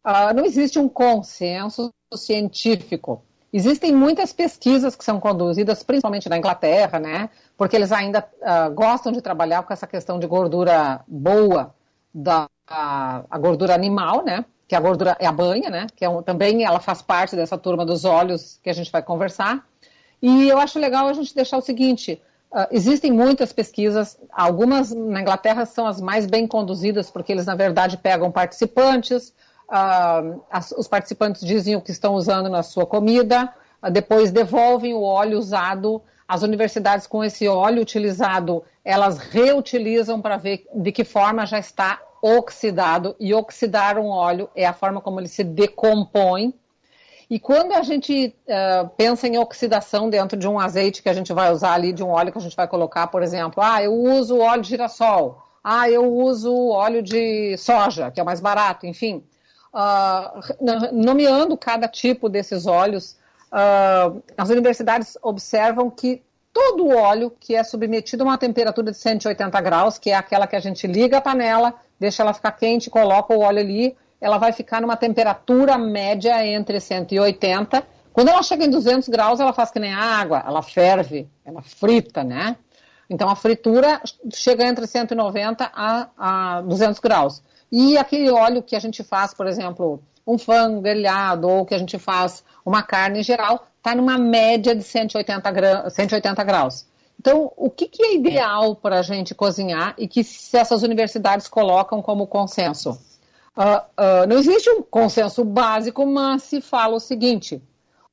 [0.03, 3.21] uh, não existe um consenso científico.
[3.53, 7.29] Existem muitas pesquisas que são conduzidas, principalmente na Inglaterra, né?
[7.55, 11.75] Porque eles ainda uh, gostam de trabalhar com essa questão de gordura boa,
[12.11, 14.43] da a, a gordura animal, né?
[14.69, 15.87] Que a gordura é a banha, né?
[15.95, 19.01] Que é um, também ela faz parte dessa turma dos óleos que a gente vai
[19.01, 19.65] conversar.
[20.21, 25.21] E eu acho legal a gente deixar o seguinte: uh, existem muitas pesquisas, algumas na
[25.21, 29.33] Inglaterra são as mais bem conduzidas, porque eles, na verdade, pegam participantes,
[29.69, 33.51] uh, as, os participantes dizem o que estão usando na sua comida,
[33.81, 35.99] uh, depois devolvem o óleo usado.
[36.27, 41.99] As universidades, com esse óleo utilizado, elas reutilizam para ver de que forma já está
[42.21, 43.15] oxidado.
[43.19, 46.53] E oxidar um óleo é a forma como ele se decompõe.
[47.29, 51.31] E quando a gente uh, pensa em oxidação dentro de um azeite que a gente
[51.31, 53.93] vai usar ali, de um óleo que a gente vai colocar, por exemplo, ah, eu
[53.93, 59.23] uso óleo de girassol, ah, eu uso óleo de soja, que é mais barato, enfim.
[59.71, 63.15] Uh, nomeando cada tipo desses óleos,
[63.51, 68.97] uh, as universidades observam que todo o óleo que é submetido a uma temperatura de
[68.97, 72.89] 180 graus, que é aquela que a gente liga a panela, deixa ela ficar quente,
[72.89, 77.83] coloca o óleo ali, ela vai ficar numa temperatura média entre 180.
[78.11, 82.23] Quando ela chega em 200 graus, ela faz que nem água, ela ferve, ela frita,
[82.23, 82.57] né?
[83.09, 84.01] Então a fritura
[84.33, 87.41] chega entre 190 a, a 200 graus.
[87.71, 91.77] E aquele óleo que a gente faz, por exemplo, um frango grelhado ou que a
[91.77, 96.85] gente faz uma carne em geral, está numa média de 180, gra 180 graus.
[97.19, 102.01] Então, o que, que é ideal para a gente cozinhar e que essas universidades colocam
[102.01, 102.91] como consenso?
[103.57, 107.61] Uh, uh, não existe um consenso básico, mas se fala o seguinte: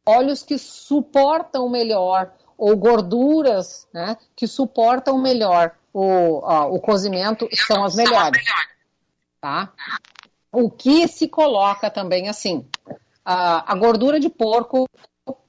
[0.04, 7.84] óleos que suportam melhor ou gorduras né, que suportam melhor o, uh, o cozimento são
[7.84, 8.44] as melhores.
[9.40, 9.72] Tá?
[10.50, 12.66] O que se coloca também assim?
[13.28, 14.88] a gordura de porco,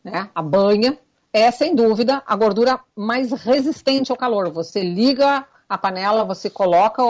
[0.04, 0.98] né, a banha,
[1.34, 4.50] é sem dúvida a gordura mais resistente ao calor.
[4.52, 7.04] Você liga a panela, você coloca,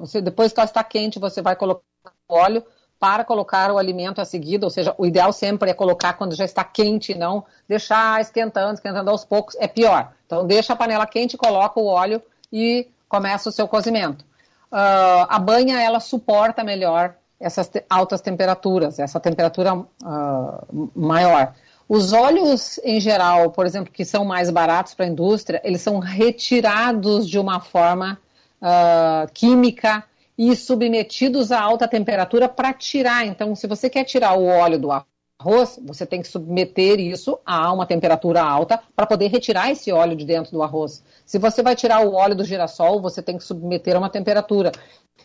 [0.00, 1.82] você, depois que ela está quente, você vai colocar
[2.28, 2.64] óleo
[2.98, 6.44] para colocar o alimento a seguida, ou seja, o ideal sempre é colocar quando já
[6.44, 10.12] está quente, não deixar esquentando, esquentando aos poucos, é pior.
[10.26, 14.22] Então deixa a panela quente, coloca o óleo e começa o seu cozimento.
[14.70, 21.54] Uh, a banha, ela suporta melhor essas te altas temperaturas, essa temperatura uh, maior.
[21.92, 25.98] Os óleos, em geral, por exemplo, que são mais baratos para a indústria, eles são
[25.98, 28.16] retirados de uma forma
[28.62, 30.04] uh, química
[30.38, 33.26] e submetidos a alta temperatura para tirar.
[33.26, 37.72] Então, se você quer tirar o óleo do arroz, você tem que submeter isso a
[37.72, 41.02] uma temperatura alta para poder retirar esse óleo de dentro do arroz.
[41.26, 44.70] Se você vai tirar o óleo do girassol, você tem que submeter a uma temperatura.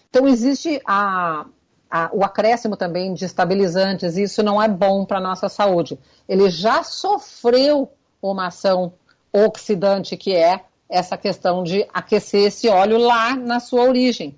[0.10, 1.46] Então, existe a,
[1.90, 6.00] a, o acréscimo também de estabilizantes, isso não é bom para a nossa saúde.
[6.28, 8.94] Ele já sofreu uma ação
[9.32, 14.36] oxidante, que é essa questão de aquecer esse óleo lá na sua origem.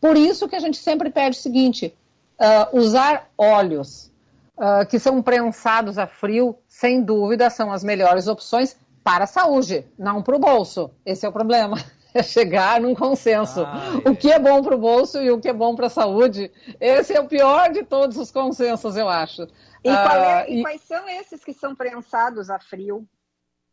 [0.00, 1.94] Por isso que a gente sempre pede o seguinte:
[2.40, 4.10] uh, usar óleos
[4.56, 9.84] uh, que são prensados a frio, sem dúvida, são as melhores opções para a saúde,
[9.98, 10.90] não para o bolso.
[11.04, 11.76] Esse é o problema.
[12.14, 13.62] É chegar num consenso.
[13.66, 14.08] Ah, é.
[14.08, 16.50] O que é bom para o bolso e o que é bom para a saúde.
[16.80, 19.46] Esse é o pior de todos os consensos, eu acho.
[19.84, 23.06] E, é, e, e quais são esses que são prensados a frio?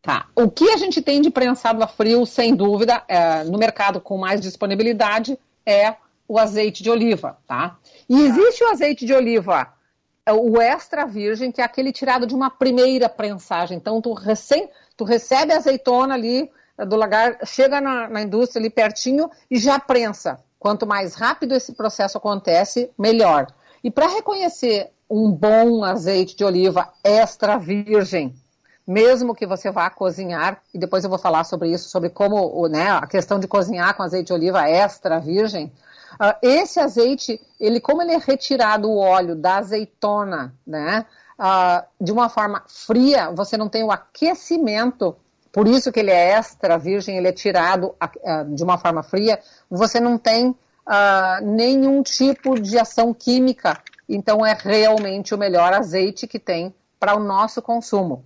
[0.02, 0.28] Tá.
[0.36, 4.18] O que a gente tem de prensado a frio, sem dúvida, é, no mercado com
[4.18, 5.96] mais disponibilidade, é
[6.28, 7.78] o azeite de oliva, tá?
[8.08, 8.22] E tá.
[8.22, 9.74] existe o azeite de oliva,
[10.26, 13.78] é, o extra virgem, que é aquele tirado de uma primeira prensagem.
[13.78, 16.50] Então, tu, recém, tu recebe a azeitona ali
[16.86, 20.40] do lagar, chega na, na indústria ali pertinho e já prensa.
[20.58, 23.48] Quanto mais rápido esse processo acontece, melhor.
[23.84, 28.36] E para reconhecer um bom azeite de oliva extra virgem,
[28.86, 32.92] mesmo que você vá cozinhar, e depois eu vou falar sobre isso, sobre como né,
[32.92, 35.72] a questão de cozinhar com azeite de oliva extra virgem,
[36.16, 41.06] Uh, esse azeite, ele como ele é retirado o óleo da azeitona, né,
[41.40, 45.16] uh, de uma forma fria, você não tem o aquecimento,
[45.52, 49.40] por isso que ele é extra virgem, ele é tirado uh, de uma forma fria,
[49.70, 50.56] você não tem
[51.44, 57.20] nenhum tipo de ação química, então é realmente o melhor azeite que tem para o
[57.20, 58.26] nosso consumo.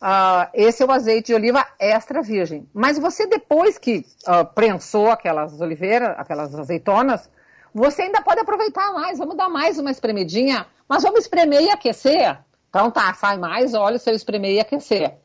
[0.00, 2.66] Uh, esse é o azeite de oliva extra virgem.
[2.72, 7.28] Mas você, depois que uh, prensou aquelas oliveiras, aquelas azeitonas,
[7.74, 9.18] você ainda pode aproveitar mais.
[9.18, 12.38] Vamos dar mais uma espremidinha, mas vamos espremer e aquecer.
[12.70, 15.18] Então tá, sai mais óleo se eu espremer e aquecer.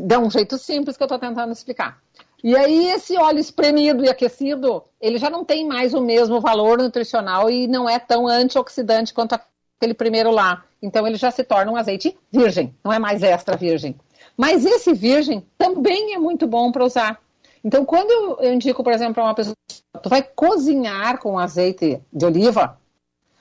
[0.00, 2.00] Dá um jeito simples que eu estou tentando explicar.
[2.42, 6.78] E aí esse óleo espremido e aquecido, ele já não tem mais o mesmo valor
[6.78, 9.34] nutricional e não é tão antioxidante quanto
[9.78, 10.64] aquele primeiro lá.
[10.80, 13.96] Então ele já se torna um azeite virgem, não é mais extra virgem.
[14.36, 17.20] Mas esse virgem também é muito bom para usar.
[17.64, 19.56] Então quando eu indico, por exemplo, para uma pessoa,
[20.00, 22.78] tu vai cozinhar com azeite de oliva,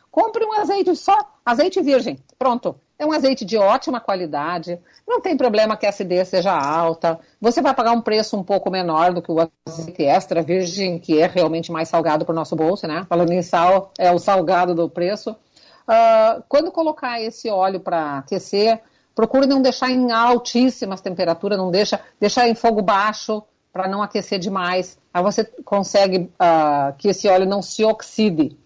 [0.09, 2.75] compre um azeite só, azeite virgem, pronto.
[2.99, 7.19] É um azeite de ótima qualidade, não tem problema que a acidez seja alta.
[7.39, 9.37] Você vai pagar um preço um pouco menor do que o
[9.67, 13.05] azeite extra virgem, que é realmente mais salgado para o nosso bolso, né?
[13.07, 15.31] Falando em sal, é o salgado do preço.
[15.31, 18.81] Uh, quando colocar esse óleo para aquecer,
[19.13, 24.39] procure não deixar em altíssimas temperaturas, não deixa, deixar em fogo baixo para não aquecer
[24.39, 24.97] demais.
[25.13, 28.57] Aí você consegue uh, que esse óleo não se oxide.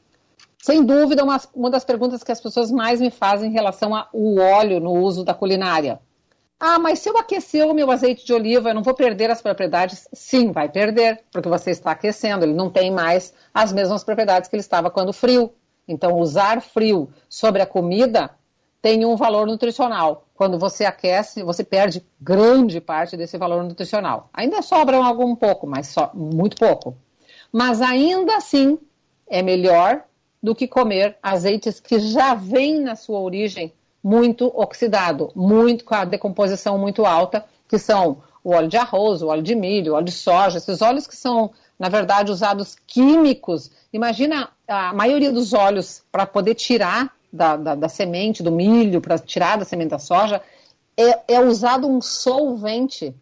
[0.61, 4.09] Sem dúvida, uma, uma das perguntas que as pessoas mais me fazem em relação ao
[4.13, 5.99] óleo no uso da culinária.
[6.59, 9.41] Ah, mas se eu aquecer o meu azeite de oliva, eu não vou perder as
[9.41, 10.07] propriedades?
[10.13, 14.55] Sim, vai perder, porque você está aquecendo, ele não tem mais as mesmas propriedades que
[14.55, 15.51] ele estava quando frio.
[15.87, 18.29] Então, usar frio sobre a comida
[18.79, 20.27] tem um valor nutricional.
[20.35, 24.29] Quando você aquece, você perde grande parte desse valor nutricional.
[24.31, 26.95] Ainda sobra algum pouco, mas só muito pouco.
[27.51, 28.77] Mas ainda assim
[29.27, 30.03] é melhor
[30.41, 33.73] do que comer azeites que já vêm na sua origem
[34.03, 39.27] muito oxidado, muito com a decomposição muito alta, que são o óleo de arroz, o
[39.27, 43.69] óleo de milho, o óleo de soja, esses óleos que são, na verdade, usados químicos.
[43.93, 49.17] Imagina a maioria dos óleos para poder tirar da, da, da, semente do milho, para
[49.19, 50.41] tirar da semente da soja,
[50.97, 53.15] é, é, usado um solvente.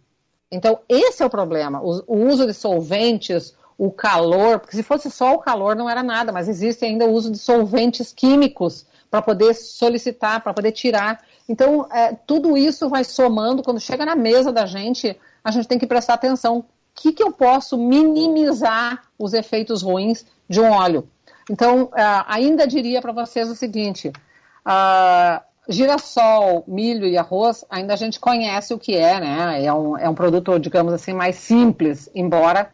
[0.52, 1.82] Então, esse é o problema.
[1.82, 6.04] O, o uso de solventes, o calor, porque se fosse só o calor não era
[6.04, 11.24] nada, mas existe ainda o uso de solventes químicos para poder solicitar, para poder tirar.
[11.48, 15.80] Então, é, tudo isso vai somando, quando chega na mesa da gente, a gente tem
[15.80, 16.58] que prestar atenção.
[16.58, 21.08] O que, que eu posso minimizar os efeitos ruins de um óleo?
[21.50, 21.92] Então, uh,
[22.28, 28.74] ainda diria para vocês o seguinte: uh, girassol, milho e arroz, ainda a gente conhece
[28.74, 29.64] o que é, né?
[29.64, 32.70] É um, é um produto, digamos assim, mais simples, embora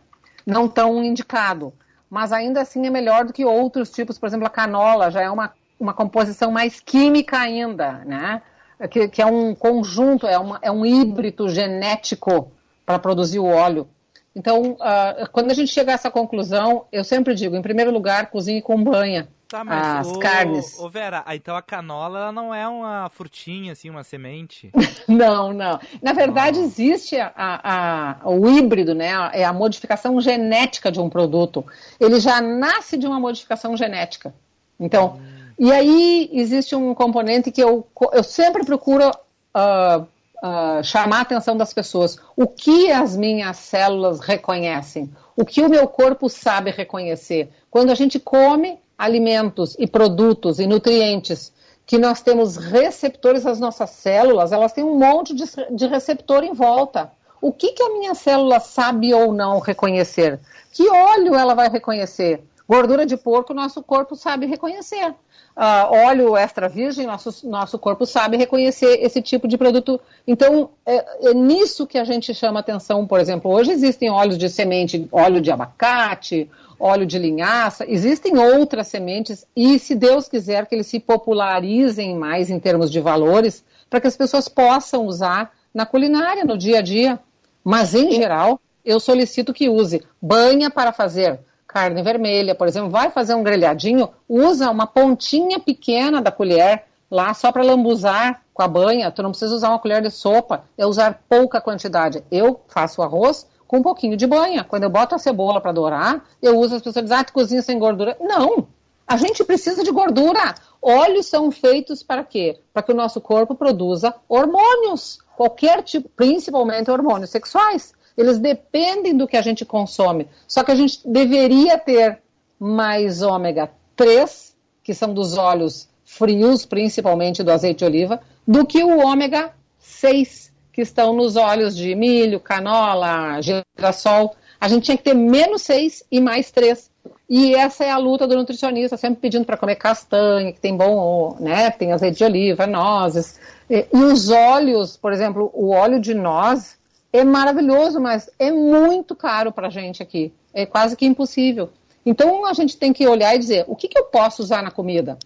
[0.46, 1.74] não tão indicado.
[2.10, 5.30] Mas ainda assim é melhor do que outros tipos, por exemplo, a canola já é
[5.30, 8.41] uma, uma composição mais química ainda, né?
[8.89, 12.52] Que, que é um conjunto, é, uma, é um híbrido genético
[12.86, 13.88] para produzir o óleo.
[14.36, 18.30] Então, uh, quando a gente chega a essa conclusão, eu sempre digo, em primeiro lugar,
[18.30, 19.30] cozinhe com banha.
[19.48, 20.80] Tá, mas as o, carnes.
[20.80, 24.72] Ô Vera, então a canola ela não é uma frutinha, assim, uma semente?
[25.08, 25.80] não, não.
[26.02, 26.64] Na verdade, oh.
[26.64, 29.12] existe a, a, o híbrido, né?
[29.34, 31.64] É a modificação genética de um produto.
[32.00, 34.34] Ele já nasce de uma modificação genética.
[34.80, 35.22] Então, hum.
[35.60, 41.56] e aí existe um componente que eu, eu sempre procuro uh, uh, chamar a atenção
[41.56, 42.18] das pessoas.
[42.36, 45.10] O que as minhas células reconhecem?
[45.36, 47.50] O que o meu corpo sabe reconhecer?
[47.70, 51.54] Quando a gente come, alimentos e produtos e nutrientes
[51.86, 56.54] que nós temos receptores as nossas células, elas têm um monte de, de receptor em
[56.54, 57.12] volta.
[57.39, 60.39] O que, que a minha célula sabe ou não reconhecer?
[60.72, 62.43] Que óleo ela vai reconhecer?
[62.68, 65.14] Gordura de porco, nosso corpo sabe reconhecer.
[65.56, 70.02] Uh, óleo extra virgem, nosso, nosso corpo sabe reconhecer esse tipo de produto.
[70.28, 74.50] Então, é, é, nisso que a gente chama atenção, por exemplo, hoje existem óleos de
[74.50, 76.50] semente, óleo de abacate,
[76.80, 82.50] óleo de linhaça, existem outras sementes e, se Deus quiser, que eles se popularizem mais
[82.50, 86.82] em termos de valores, para que as pessoas possam usar na culinária, no dia a
[86.82, 87.20] dia.
[87.64, 93.10] Mas, em geral, eu solicito que use banha para fazer carne vermelha, por exemplo, vai
[93.10, 98.68] fazer um grelhadinho, usa uma pontinha pequena da colher lá só para lambuzar com a
[98.68, 99.12] banha.
[99.12, 102.24] Tu não precisa usar uma colher de sopa, é usar pouca quantidade.
[102.32, 104.63] Eu faço arroz, com um pouquinho de banha.
[104.63, 107.61] Quando eu boto a cebola para dourar, eu uso as pessoas dizem, ah, tu cozinha
[107.61, 108.18] sem gordura.
[108.20, 108.68] Não!
[109.07, 110.55] A gente precisa de gordura.
[110.82, 112.59] Óleos são feitos para quê?
[112.74, 117.93] Para que o nosso corpo produza hormônios, qualquer tipo, principalmente hormônios sexuais.
[118.18, 120.28] Eles dependem do que a gente consome.
[120.47, 122.20] Só que a gente deveria ter
[122.59, 128.84] mais ômega 3, que são dos óleos frios, principalmente do azeite de oliva, do que
[128.84, 130.45] o ômega 6,
[130.76, 134.36] que estão nos óleos de milho, canola, girassol.
[134.60, 136.92] A gente tinha que ter menos 6 e mais 3.
[137.30, 141.38] E essa é a luta do nutricionista, sempre pedindo para comer castanha, que tem bom,
[141.40, 143.40] né, tem azeite de oliva, nozes.
[143.70, 146.78] E, e os óleos, por exemplo, o óleo de noz
[147.14, 150.34] é maravilhoso, mas é muito caro para a gente aqui.
[150.54, 151.70] É quase que impossível.
[152.06, 154.72] Então a gente tem que olhar e dizer, o que, que eu posso usar na
[154.72, 155.18] comida?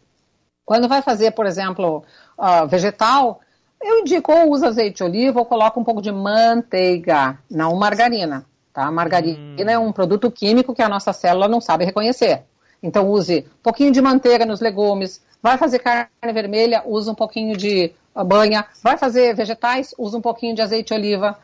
[0.64, 2.04] Quando vai fazer, por exemplo,
[2.38, 3.41] uh, vegetal,
[3.82, 8.45] eu indico ou usa azeite de oliva ou coloca um pouco de manteiga, não margarina.
[8.73, 8.91] Tá?
[8.91, 12.43] Margarina é um produto químico que a nossa célula não sabe reconhecer.
[12.82, 15.21] Então use um pouquinho de manteiga nos legumes.
[15.41, 17.91] Vai fazer carne vermelha, usa um pouquinho de
[18.25, 18.65] banha.
[18.84, 21.38] Vai fazer vegetais, usa um pouquinho de azeite de oliva.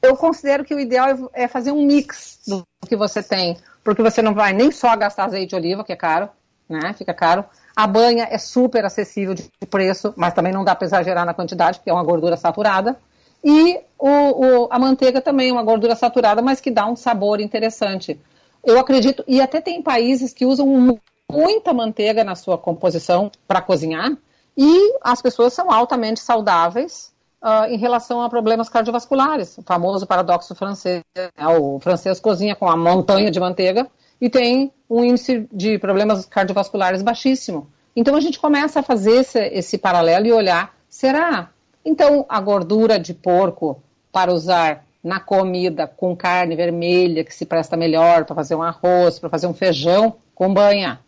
[0.00, 4.02] Eu considero que o ideal é é fazer um mix do que você tem, porque
[4.02, 6.28] você não vai nem só gastar azeite de oliva, que é caro,
[6.68, 6.92] né?
[6.92, 7.44] Fica caro.
[7.78, 11.78] A banha é super acessível de preço, mas também não dá para exagerar na quantidade,
[11.78, 12.96] porque é uma gordura saturada.
[13.44, 17.40] E o, o- a manteiga também é uma gordura saturada, mas que dá um sabor
[17.40, 18.20] interessante.
[18.64, 20.98] Eu acredito, e até tem países que usam mu-
[21.30, 24.10] muita manteiga na sua composição para cozinhar,
[24.56, 29.56] e as pessoas são altamente saudáveis ah, em relação a problemas cardiovasculares.
[29.56, 31.04] O famoso paradoxo francês.
[31.16, 31.28] né?
[31.60, 33.86] O francês cozinha com a montanha de manteiga
[34.20, 37.68] e tem um índice de problemas cardiovasculares baixíssimo.
[37.94, 41.50] Então a gente começa a fazer esse, esse paralelo e olhar, será?
[41.84, 47.76] Então a gordura de porco para usar na comida com carne vermelha, que se presta
[47.76, 51.00] melhor para fazer um arroz, para fazer um feijão com banha.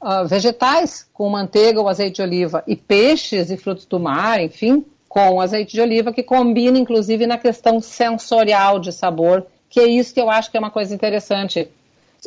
[0.00, 4.84] Ah, vegetais com manteiga ou azeite de oliva e peixes e frutos do mar, enfim,
[5.08, 10.12] com azeite de oliva, que combina inclusive na questão sensorial de sabor, que é isso
[10.12, 11.70] que eu acho que é uma coisa interessante.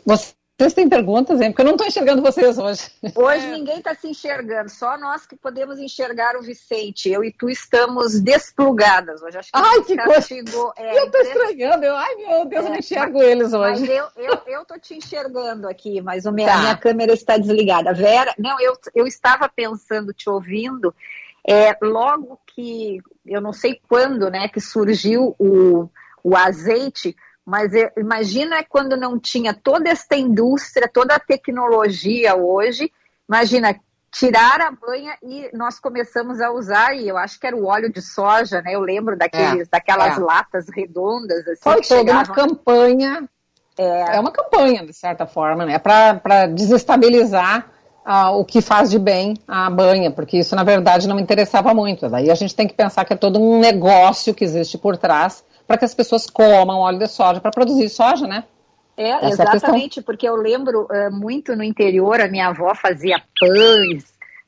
[0.05, 1.51] Vocês têm perguntas, hein?
[1.51, 2.91] Porque eu não estou enxergando vocês hoje.
[3.15, 7.09] Hoje ninguém está se enxergando, só nós que podemos enxergar o Vicente.
[7.09, 9.37] Eu e tu estamos desplugadas hoje.
[9.37, 10.13] Acho que Ai, que coisa!
[10.15, 11.85] castigou, é, eu estou estranhando.
[11.85, 13.79] Eu, ai, meu Deus, eu não É, enxergo mas- eles hoje.
[13.81, 16.55] Mas eu, eu, eu tô te enxergando aqui, mas o meu- Tá.
[16.55, 17.93] a minha câmera está desligada.
[17.93, 20.93] Vera, não, eu, eu estava pensando, te ouvindo,
[21.47, 25.89] é, logo que, eu não sei quando, né, que surgiu o,
[26.21, 27.15] o azeite,
[27.49, 32.91] mas é, imagina quando não tinha toda esta indústria, toda a tecnologia hoje,
[33.27, 33.75] imagina,
[34.11, 37.91] tirar a banha e nós começamos a usar, e eu acho que era o óleo
[37.91, 40.21] de soja, né, eu lembro daqueles, É, daquelas é.
[40.21, 43.27] latas redondas, assim, Foi toda uma campanha.
[43.77, 45.79] É, uma campanha, de certa forma, né?
[45.79, 47.65] Para desestabilizar
[48.03, 51.73] ah, o que faz de bem a banha, porque isso, na verdade, não me interessava
[51.73, 52.09] muito.
[52.09, 55.43] Daí a gente tem que pensar que é todo um negócio que existe por trás
[55.69, 58.43] para que as pessoas comam óleo de soja para produzir soja, né?
[58.97, 63.21] É, Essa é exatamente, porque eu lembro eh, muito no interior, a minha avó fazia
[63.39, 64.03] pães,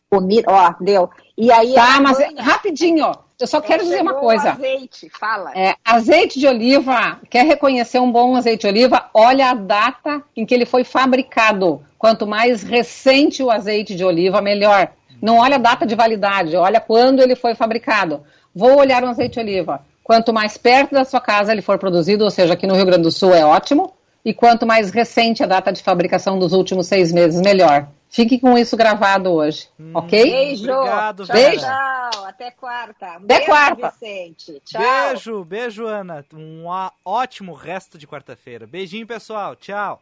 [0.09, 1.11] comida, ó, deu.
[1.37, 4.51] E aí Tá, mas banha- rapidinho, eu só quero É, dizer uma chegou coisa.
[4.53, 5.51] Azeite, fala.
[5.55, 9.11] É, azeite de oliva, quer reconhecer um bom azeite de oliva?
[9.13, 11.83] Olha a data em que ele foi fabricado.
[11.99, 14.89] Quanto mais recente o azeite de oliva, melhor.
[15.21, 18.21] Não olha a data de validade, olha quando ele foi fabricado.
[18.55, 19.85] Vou olhar um azeite de oliva.
[20.11, 23.03] Quanto mais perto da sua casa ele for produzido, ou seja, aqui no Rio Grande
[23.03, 23.93] do Sul é ótimo,
[24.25, 27.87] e quanto mais recente a data de fabricação dos últimos seis meses, melhor.
[28.09, 30.21] Fique com isso gravado hoje, ok?
[30.21, 30.69] Beijo.
[30.69, 31.61] Obrigado, tchau, Beijo.
[31.61, 32.25] tchau.
[32.25, 33.05] Até quarta.
[33.05, 33.89] Um Até beijo, quarta.
[33.89, 34.61] Vicente.
[34.65, 34.81] Tchau.
[34.81, 36.25] Beijo, beijo, Ana.
[36.33, 36.65] Um
[37.05, 38.67] ótimo resto de quarta-feira.
[38.67, 39.55] Beijinho, pessoal.
[39.55, 40.01] Tchau.